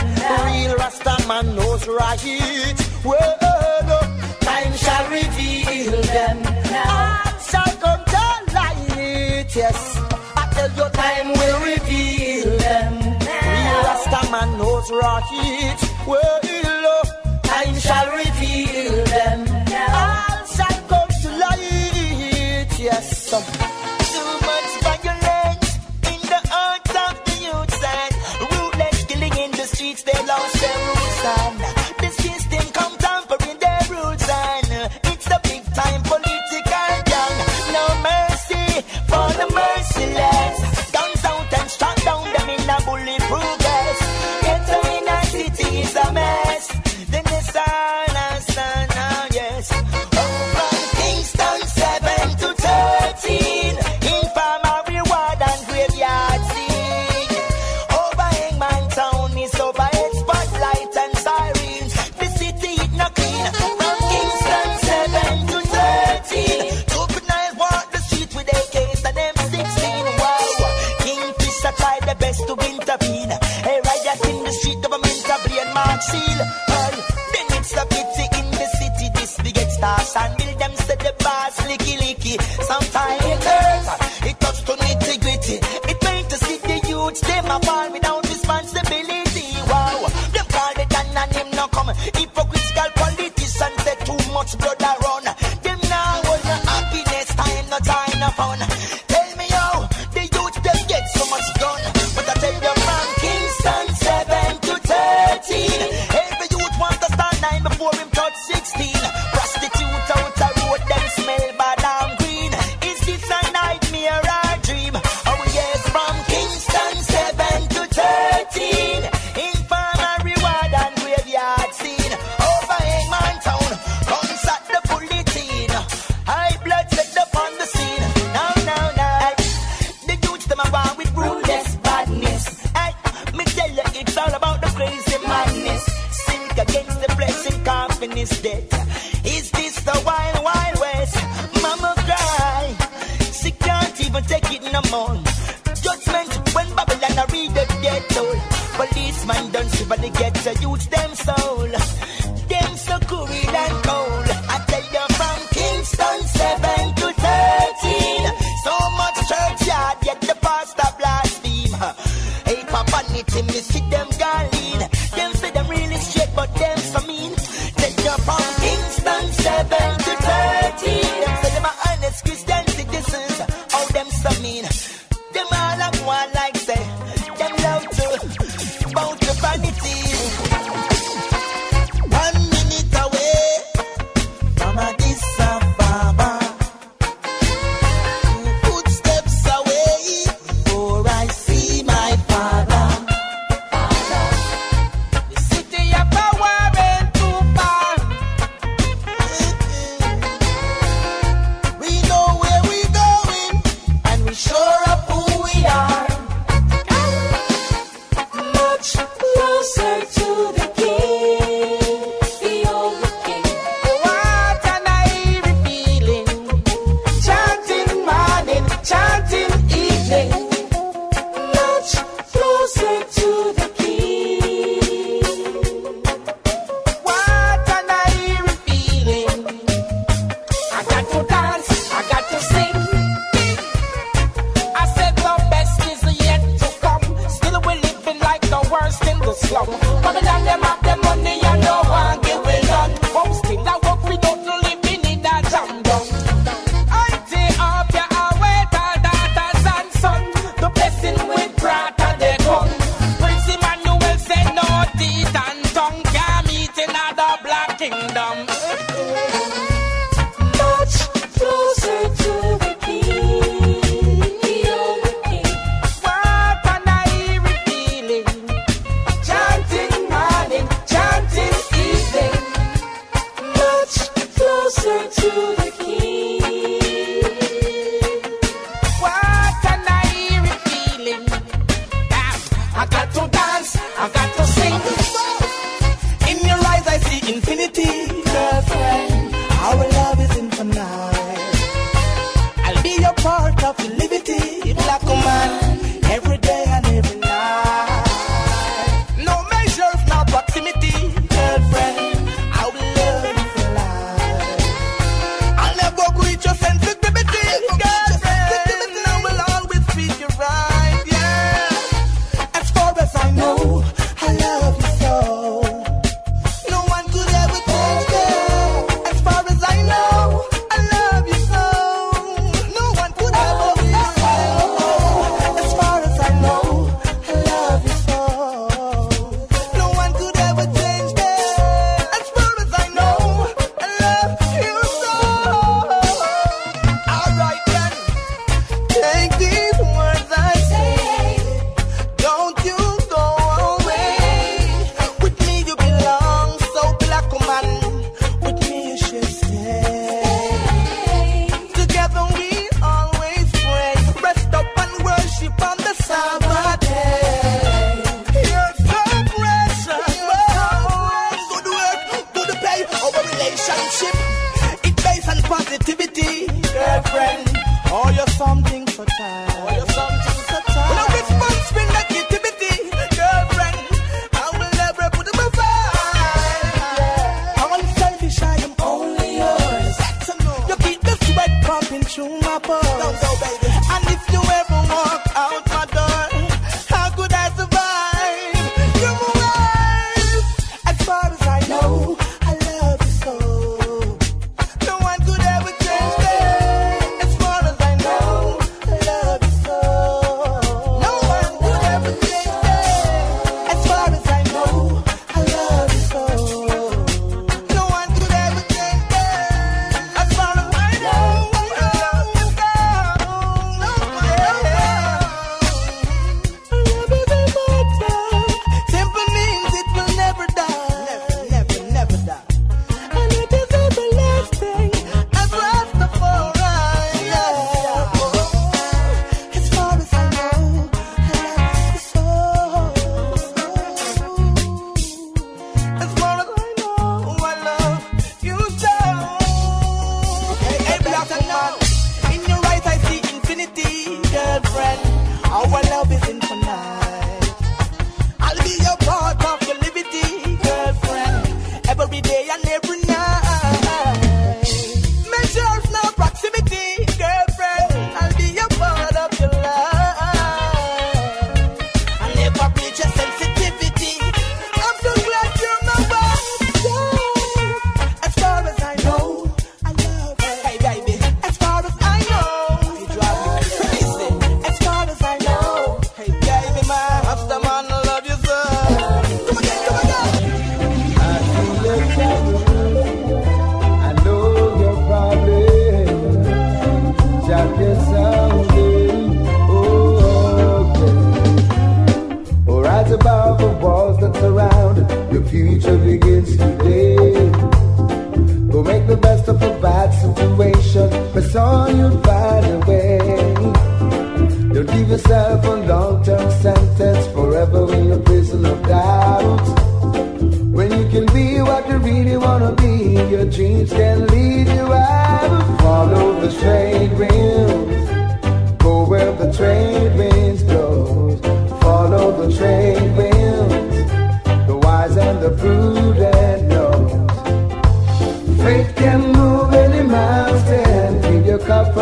[0.46, 2.74] Real Rastaman knows right.
[3.04, 3.38] Well,
[4.40, 6.47] time shall reveal them.
[14.80, 16.06] those rockets.
[16.06, 16.40] Well,
[17.42, 18.97] time shall reveal.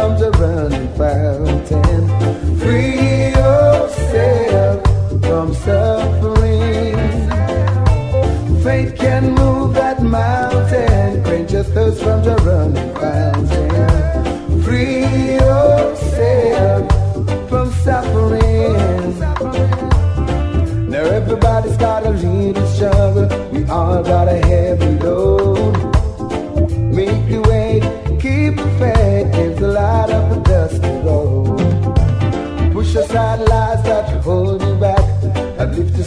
[0.06, 2.02] From the running fountain.
[2.60, 4.82] Free yourself
[5.26, 6.96] from suffering.
[8.62, 11.24] Faith can move that mountain.
[11.24, 14.62] Quench your thirst from the running fountain.
[14.62, 16.82] Free yourself
[17.48, 19.18] from suffering.
[20.88, 23.28] Now everybody's got a little struggle.
[23.50, 24.65] We all got a heavy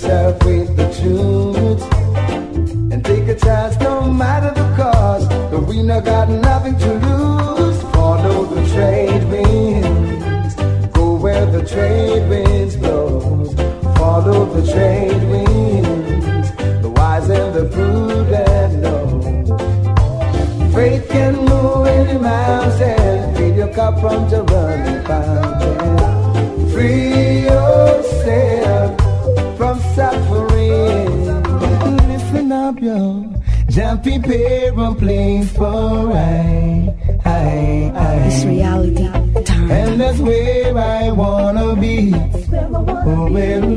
[0.10, 1.82] with the truth.
[2.92, 5.30] And take a chance no matter the cost.
[5.52, 7.82] But we not got nothing to lose.
[7.94, 10.56] Follow the trade winds.
[10.94, 13.46] Go where the trade winds blow.
[13.98, 16.48] Follow the trade winds.
[16.82, 19.06] The wise and the prudent know.
[20.74, 23.36] Faith can move any mountain.
[23.36, 26.70] Fill your cup from the running fountain.
[26.72, 27.29] Free
[33.80, 36.94] Jump prepare and place for I,
[37.24, 38.16] I, I.
[38.28, 39.08] It's reality
[39.46, 39.72] time.
[39.72, 42.12] And that's where I wanna be.
[42.14, 43.70] Oh well.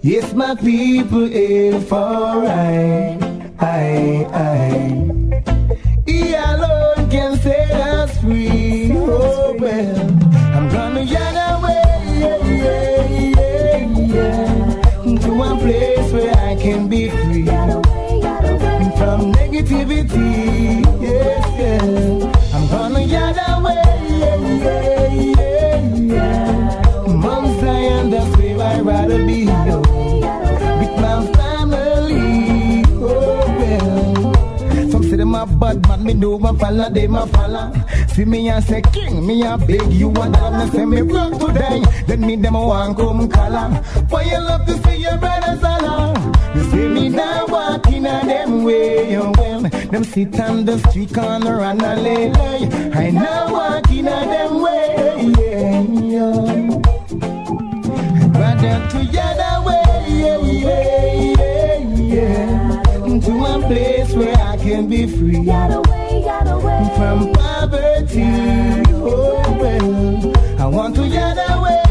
[0.00, 3.13] Yes, my people is for I,
[19.54, 20.82] negativity.
[21.00, 22.54] Yes, yeah.
[22.54, 23.82] I'm gonna get away,
[24.18, 27.06] yeah, yeah, yeah, yeah.
[27.06, 29.46] Mount Zion, that's where I'd rather be.
[30.80, 34.90] With my family, oh well.
[34.90, 37.72] Some say them a bad man, me know my fella, they my fella.
[38.08, 41.82] See me and say king, me a beg you and them say me broke today.
[42.06, 43.68] Then me them want come color.
[44.08, 46.34] Why you love to see your brothers along?
[46.54, 47.43] You see me now
[48.24, 49.60] walking them way, oh well.
[49.62, 52.68] Them sit on the street corner and a lay lay.
[52.92, 56.80] I now walking a them way, yeah, yeah.
[58.38, 61.78] Rather together way, yeah, yeah,
[62.14, 63.20] yeah.
[63.20, 65.44] To a place where I can be free
[66.96, 68.24] from poverty.
[68.92, 71.82] Oh well, I want to get away,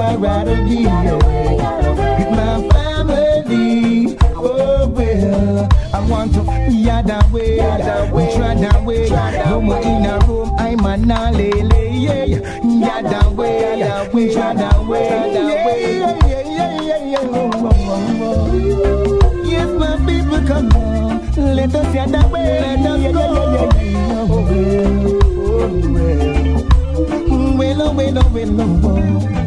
[0.00, 0.76] I'd rather be.
[0.82, 1.14] Yeah.
[2.18, 7.58] With my family, oh well, I want to be yard away,
[8.34, 9.08] trad away.
[9.44, 12.24] No more in a room, I'm a nalele, yeah.
[14.76, 15.08] Away,
[15.50, 17.18] away, yeah, yeah, yeah, yeah.
[17.22, 19.44] Oh, oh, oh, oh.
[19.44, 21.56] Yes, my people, come on.
[21.56, 23.22] Let us yard away, let us go.
[24.12, 24.82] Oh, well,
[25.42, 26.16] oh, well.
[27.56, 29.39] Well, oh, well, oh, well.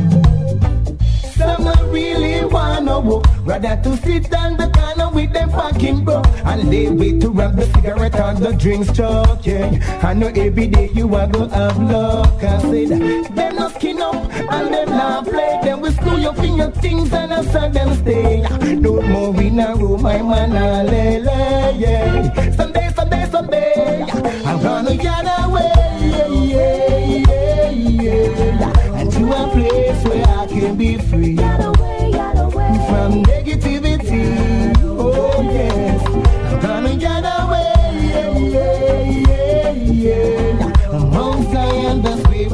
[1.93, 6.89] Really wanna walk, rather to sit on the corner with them fucking bro and lay
[6.89, 8.89] wait to rub the cigarette on the drinks.
[8.97, 12.43] Yeah, I know every day you are gonna have luck.
[12.43, 15.59] I said them not skin up and them not play.
[15.63, 18.41] Them will screw your finger things and I saw them stay.
[18.75, 21.75] No more in a room, I'm an lele.
[21.77, 24.01] Yeah, someday, someday, someday,
[24.45, 25.71] I'm gonna get away.
[26.01, 28.99] Yeah, yeah, yeah, yeah.
[28.99, 31.37] And to a place where I can be free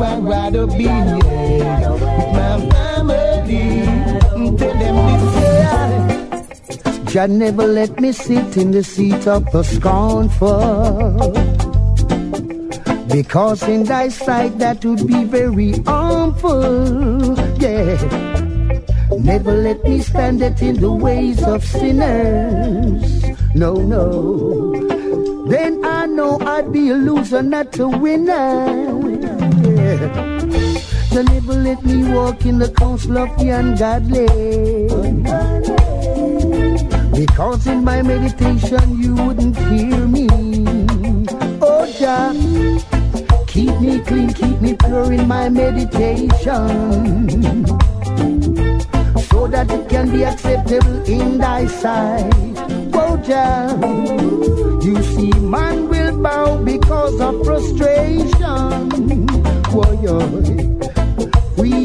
[0.02, 0.88] I'd rather be.
[0.88, 1.26] With
[2.38, 3.86] my family.
[4.58, 5.24] Tell them this.
[5.44, 7.04] Yeah.
[7.06, 11.34] Jah never let me sit in the seat of the scornful.
[13.12, 17.36] Because in thy sight that would be very harmful.
[17.58, 17.98] Yeah.
[19.20, 23.24] Never let me stand it in the ways of sinners.
[23.56, 25.48] No, no.
[25.48, 28.89] Then I know I'd be a loser, not a winner.
[31.20, 31.34] Yeah.
[31.34, 34.26] Never let me walk in the counsel of the ungodly.
[37.12, 40.28] Because in my meditation you wouldn't hear me.
[41.62, 42.32] Oh, Jah,
[43.48, 46.88] keep me clean, keep me pure in my meditation.
[49.28, 52.32] So that it can be acceptable in thy sight.
[52.94, 53.76] Oh, Whoa, Jah.
[54.86, 59.28] You see, man will bow because of frustration.
[59.68, 60.79] Whoa, yo.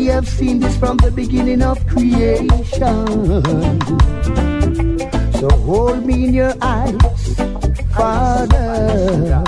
[0.05, 3.06] We have seen this from the beginning of creation.
[5.40, 6.94] So hold me in your eyes,
[7.97, 9.43] Father.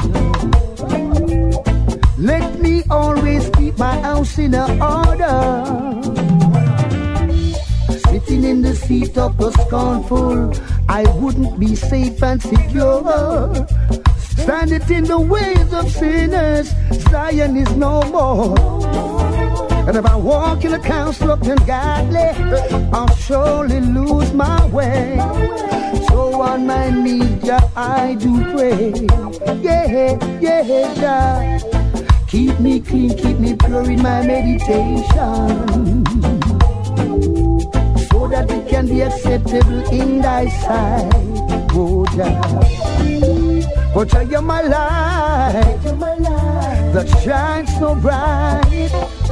[2.17, 5.37] Let me always keep my house in order.
[8.09, 10.55] Sitting in the seat of the scornful,
[10.89, 13.69] I wouldn't be safe and secure.
[14.39, 16.73] Standing in the ways of sinners,
[17.11, 19.16] Zion is no more.
[19.87, 22.19] And if I walk in a council of ungodly,
[22.93, 25.17] I'll surely lose my way.
[26.09, 28.93] So on my knees, yeah, I do pray.
[29.63, 31.59] Yeah, yeah, yeah.
[32.27, 36.05] Keep me clean, keep me pure in my meditation.
[38.11, 41.13] So that it can be acceptable in thy sight.
[41.79, 42.41] Oh, yeah.
[43.95, 45.79] But you're my light
[46.93, 49.26] that shines so bright.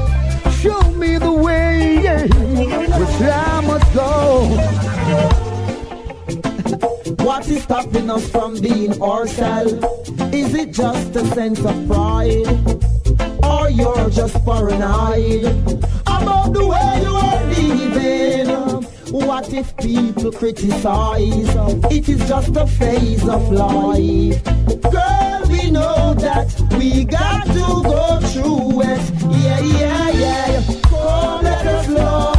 [0.65, 4.49] Show me the way which I must go.
[7.23, 9.74] What is stopping us from being ourselves?
[10.32, 12.47] Is it just a sense of pride?
[13.45, 15.45] Or you're just paranoid
[16.07, 18.74] about the way you are living?
[19.15, 21.49] What if people criticize?
[21.89, 24.43] It is just a phase of life.
[24.43, 29.12] Girl, we know that we got to go through it.
[29.41, 30.81] Yeah, yeah, yeah.
[30.82, 32.34] Come, let us love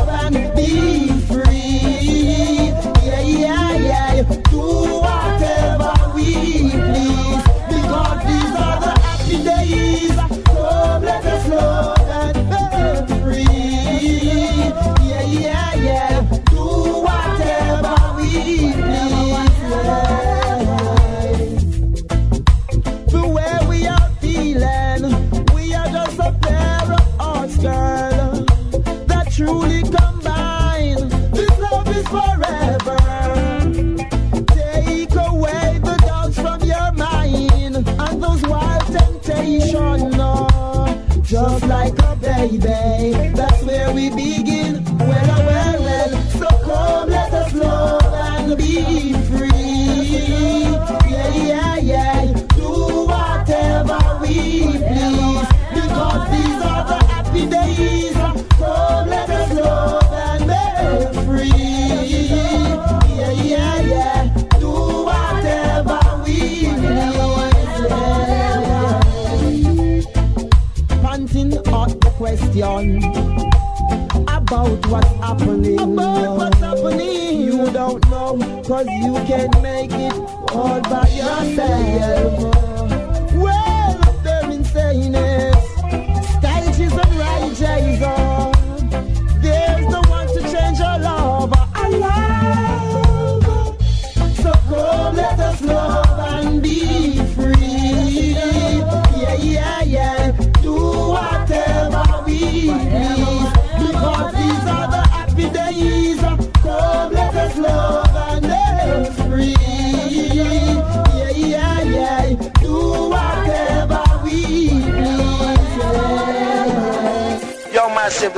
[79.05, 80.04] you can't make it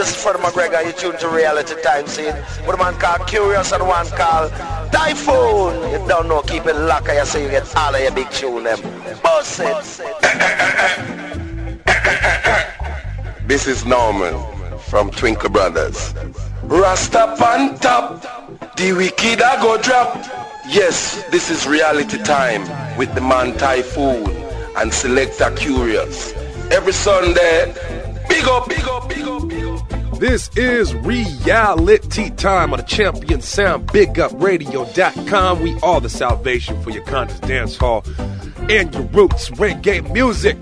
[0.08, 0.86] this is Freddie McGregor.
[0.86, 2.34] You tune to Reality Time Scene.
[2.66, 4.52] With a man called Kurious and one called
[4.92, 5.92] Taiyefoon.
[5.92, 7.10] You don't know, keep it locked.
[7.10, 8.80] I say you get all of your big tune them.
[9.22, 10.02] Boss it.
[13.48, 14.36] This is Norman
[14.78, 16.14] from Twinkle Brothers.
[16.64, 18.22] Rasta on top,
[18.76, 20.16] the wicked I go drop.
[20.68, 22.64] Yes, this is reality time
[22.98, 24.28] with the man Taiyefoon
[24.76, 26.34] and Selector Kurious.
[26.72, 27.74] Every Sunday,
[28.28, 29.67] big up, big up, big up, big up.
[30.20, 35.62] This is reality time on the champion sound, bigupradio.com.
[35.62, 38.04] We are the salvation for your conscious dance hall
[38.68, 40.60] and your roots reggae music.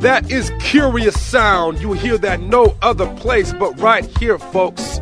[0.00, 1.80] That is Kurious sound.
[1.80, 5.00] You hear that no other place but right here, folks.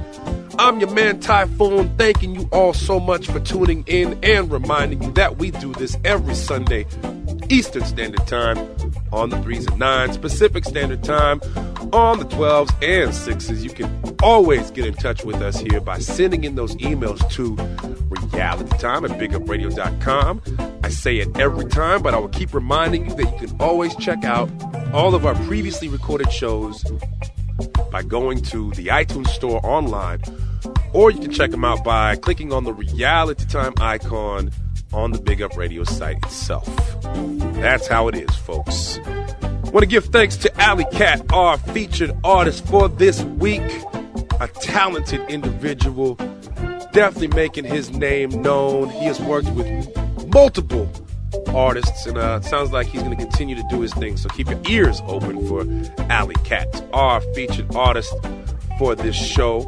[0.61, 5.13] I'm your man Taiyefoon, thanking you all so much for tuning in and reminding you
[5.13, 6.87] that we do this every Sunday,
[7.49, 8.57] Eastern Standard Time,
[9.13, 11.41] on the 3s and 9s, Pacific Standard Time,
[11.93, 13.63] on the 12s and 6s.
[13.63, 17.57] You can always get in touch with us here by sending in those emails to
[17.57, 20.43] realitytime at bigupradio.com.
[20.83, 23.95] I say it every time, but I will keep reminding you that you can always
[23.97, 24.51] check out
[24.93, 26.85] all of our previously recorded shows
[27.91, 30.21] by going to the iTunes Store online
[30.93, 34.51] or you can check them out by clicking on the Reality Time icon
[34.93, 36.67] on the Big Up Radio site itself.
[37.55, 38.99] That's how it is, folks.
[39.73, 43.63] Want to give thanks to Alley Cat, our featured artist for this week.
[44.41, 46.15] A talented individual,
[46.93, 48.89] definitely making his name known.
[48.89, 49.89] He has worked with
[50.33, 50.91] multiple
[51.49, 54.17] artists, and uh, it sounds like he's going to continue to do his thing.
[54.17, 55.67] So keep your ears open for
[56.11, 58.15] Alley Cat, our featured artist
[58.79, 59.61] for this show.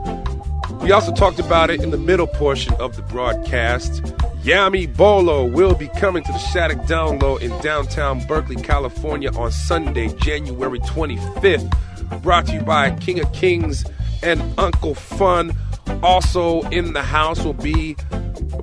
[0.83, 4.03] We also talked about it in the middle portion of the broadcast.
[4.43, 9.53] Yami Bolo will be coming to the Shattuck Down Low in downtown Berkeley, California on
[9.53, 12.23] Sunday, January 25th.
[12.23, 13.85] Brought to you by King of Kings
[14.23, 15.55] and Uncle Fun.
[16.03, 17.95] Also in the house will be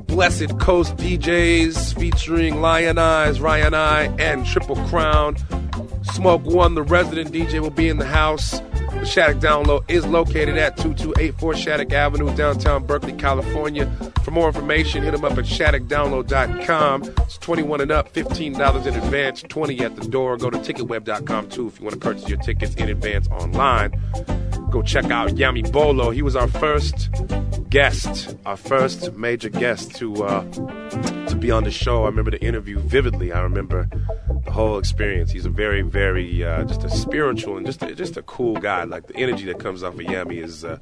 [0.08, 5.38] Blessed Coast DJs featuring Lion Eyes, Ryan Eye, and Triple Crown.
[6.14, 8.60] Smoke One, the resident DJ, will be in the house.
[9.00, 13.86] The Shattuck Down Low is located at 2284 Shattuck Avenue, downtown Berkeley, California.
[14.24, 17.04] For more information, hit them up at shattuckdownlow.com.
[17.04, 20.38] It's 21 and up, $15 in advance, 20 at the door.
[20.38, 23.92] Go to ticketweb.com too if you want to purchase your tickets in advance online.
[24.72, 26.10] Go check out Yami Bolo.
[26.10, 27.10] He was our first
[27.70, 30.44] guest, our first major guest to uh,
[31.28, 32.04] to be on the show.
[32.04, 33.32] I remember the interview vividly.
[33.32, 33.90] I remember
[34.44, 35.32] the whole experience.
[35.32, 38.84] He's a very, very uh, just a spiritual and just a, just a cool guy.
[38.90, 40.78] Like the energy that comes off of Yami is uh,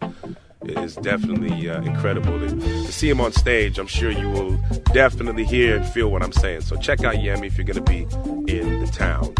[0.63, 2.39] is definitely uh, incredible.
[2.39, 4.57] To, to see him on stage, I'm sure you will
[4.93, 6.61] definitely hear and feel what I'm saying.
[6.61, 8.03] So check out Yami if you're going to be
[8.51, 9.33] in the town.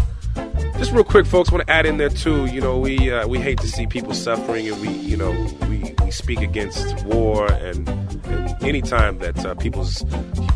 [0.78, 2.46] Just real quick, folks, want to add in there too.
[2.46, 5.30] You know, we uh, we hate to see people suffering, and we you know
[5.68, 10.04] we, we speak against war and, and any time that uh, people's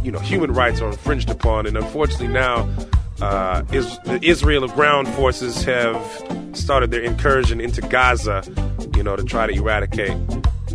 [0.03, 1.67] you know human rights are infringed upon.
[1.67, 2.69] And unfortunately, now
[3.20, 5.97] uh, is, the Israel ground forces have
[6.52, 8.42] started their incursion into Gaza,
[8.97, 10.12] you know, to try to eradicate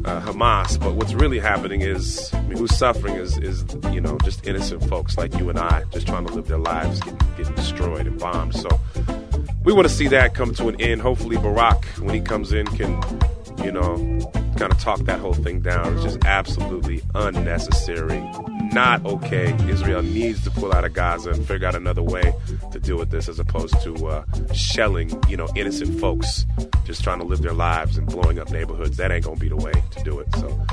[0.05, 0.79] uh, Hamas.
[0.79, 4.87] But what's really happening is, I mean, who's suffering is, is, you know, just innocent
[4.87, 8.19] folks like you and I, just trying to live their lives, getting, getting destroyed and
[8.19, 8.55] bombed.
[8.55, 8.69] So
[9.63, 11.01] we want to see that come to an end.
[11.01, 13.01] Hopefully, Barack, when he comes in, can,
[13.63, 13.95] you know,
[14.57, 15.93] kind of talk that whole thing down.
[15.95, 18.21] It's just absolutely unnecessary.
[18.71, 19.55] Not okay.
[19.69, 22.33] Israel needs to pull out of Gaza and figure out another way
[22.71, 26.45] to deal with this as opposed to uh, shelling, you know, innocent folks
[26.85, 28.97] just trying to live their lives and blowing up neighborhoods.
[28.97, 30.27] That ain't going to be the way to do it.
[30.35, 30.65] So,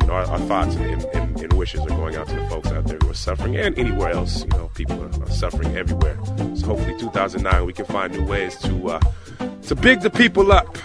[0.00, 2.68] you know, our, our thoughts and, and, and, wishes are going out to the folks
[2.68, 4.42] out there who are suffering and anywhere else.
[4.42, 6.18] You know, people are, are suffering everywhere.
[6.54, 9.00] So hopefully 2009 we can find new ways to uh,
[9.62, 10.76] to big the people up.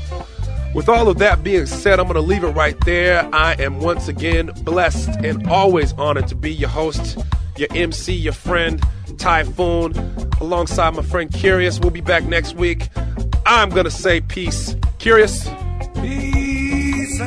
[0.73, 3.27] With all of that being said, I'm going to leave it right there.
[3.33, 7.17] I am once again blessed and always honored to be your host,
[7.57, 11.81] your MC, your friend, Taiyefoon, alongside my friend Kurious.
[11.81, 12.89] We'll be back next week.
[13.45, 14.75] I'm going to say peace.
[14.99, 15.47] Kurious?
[16.01, 17.19] Peace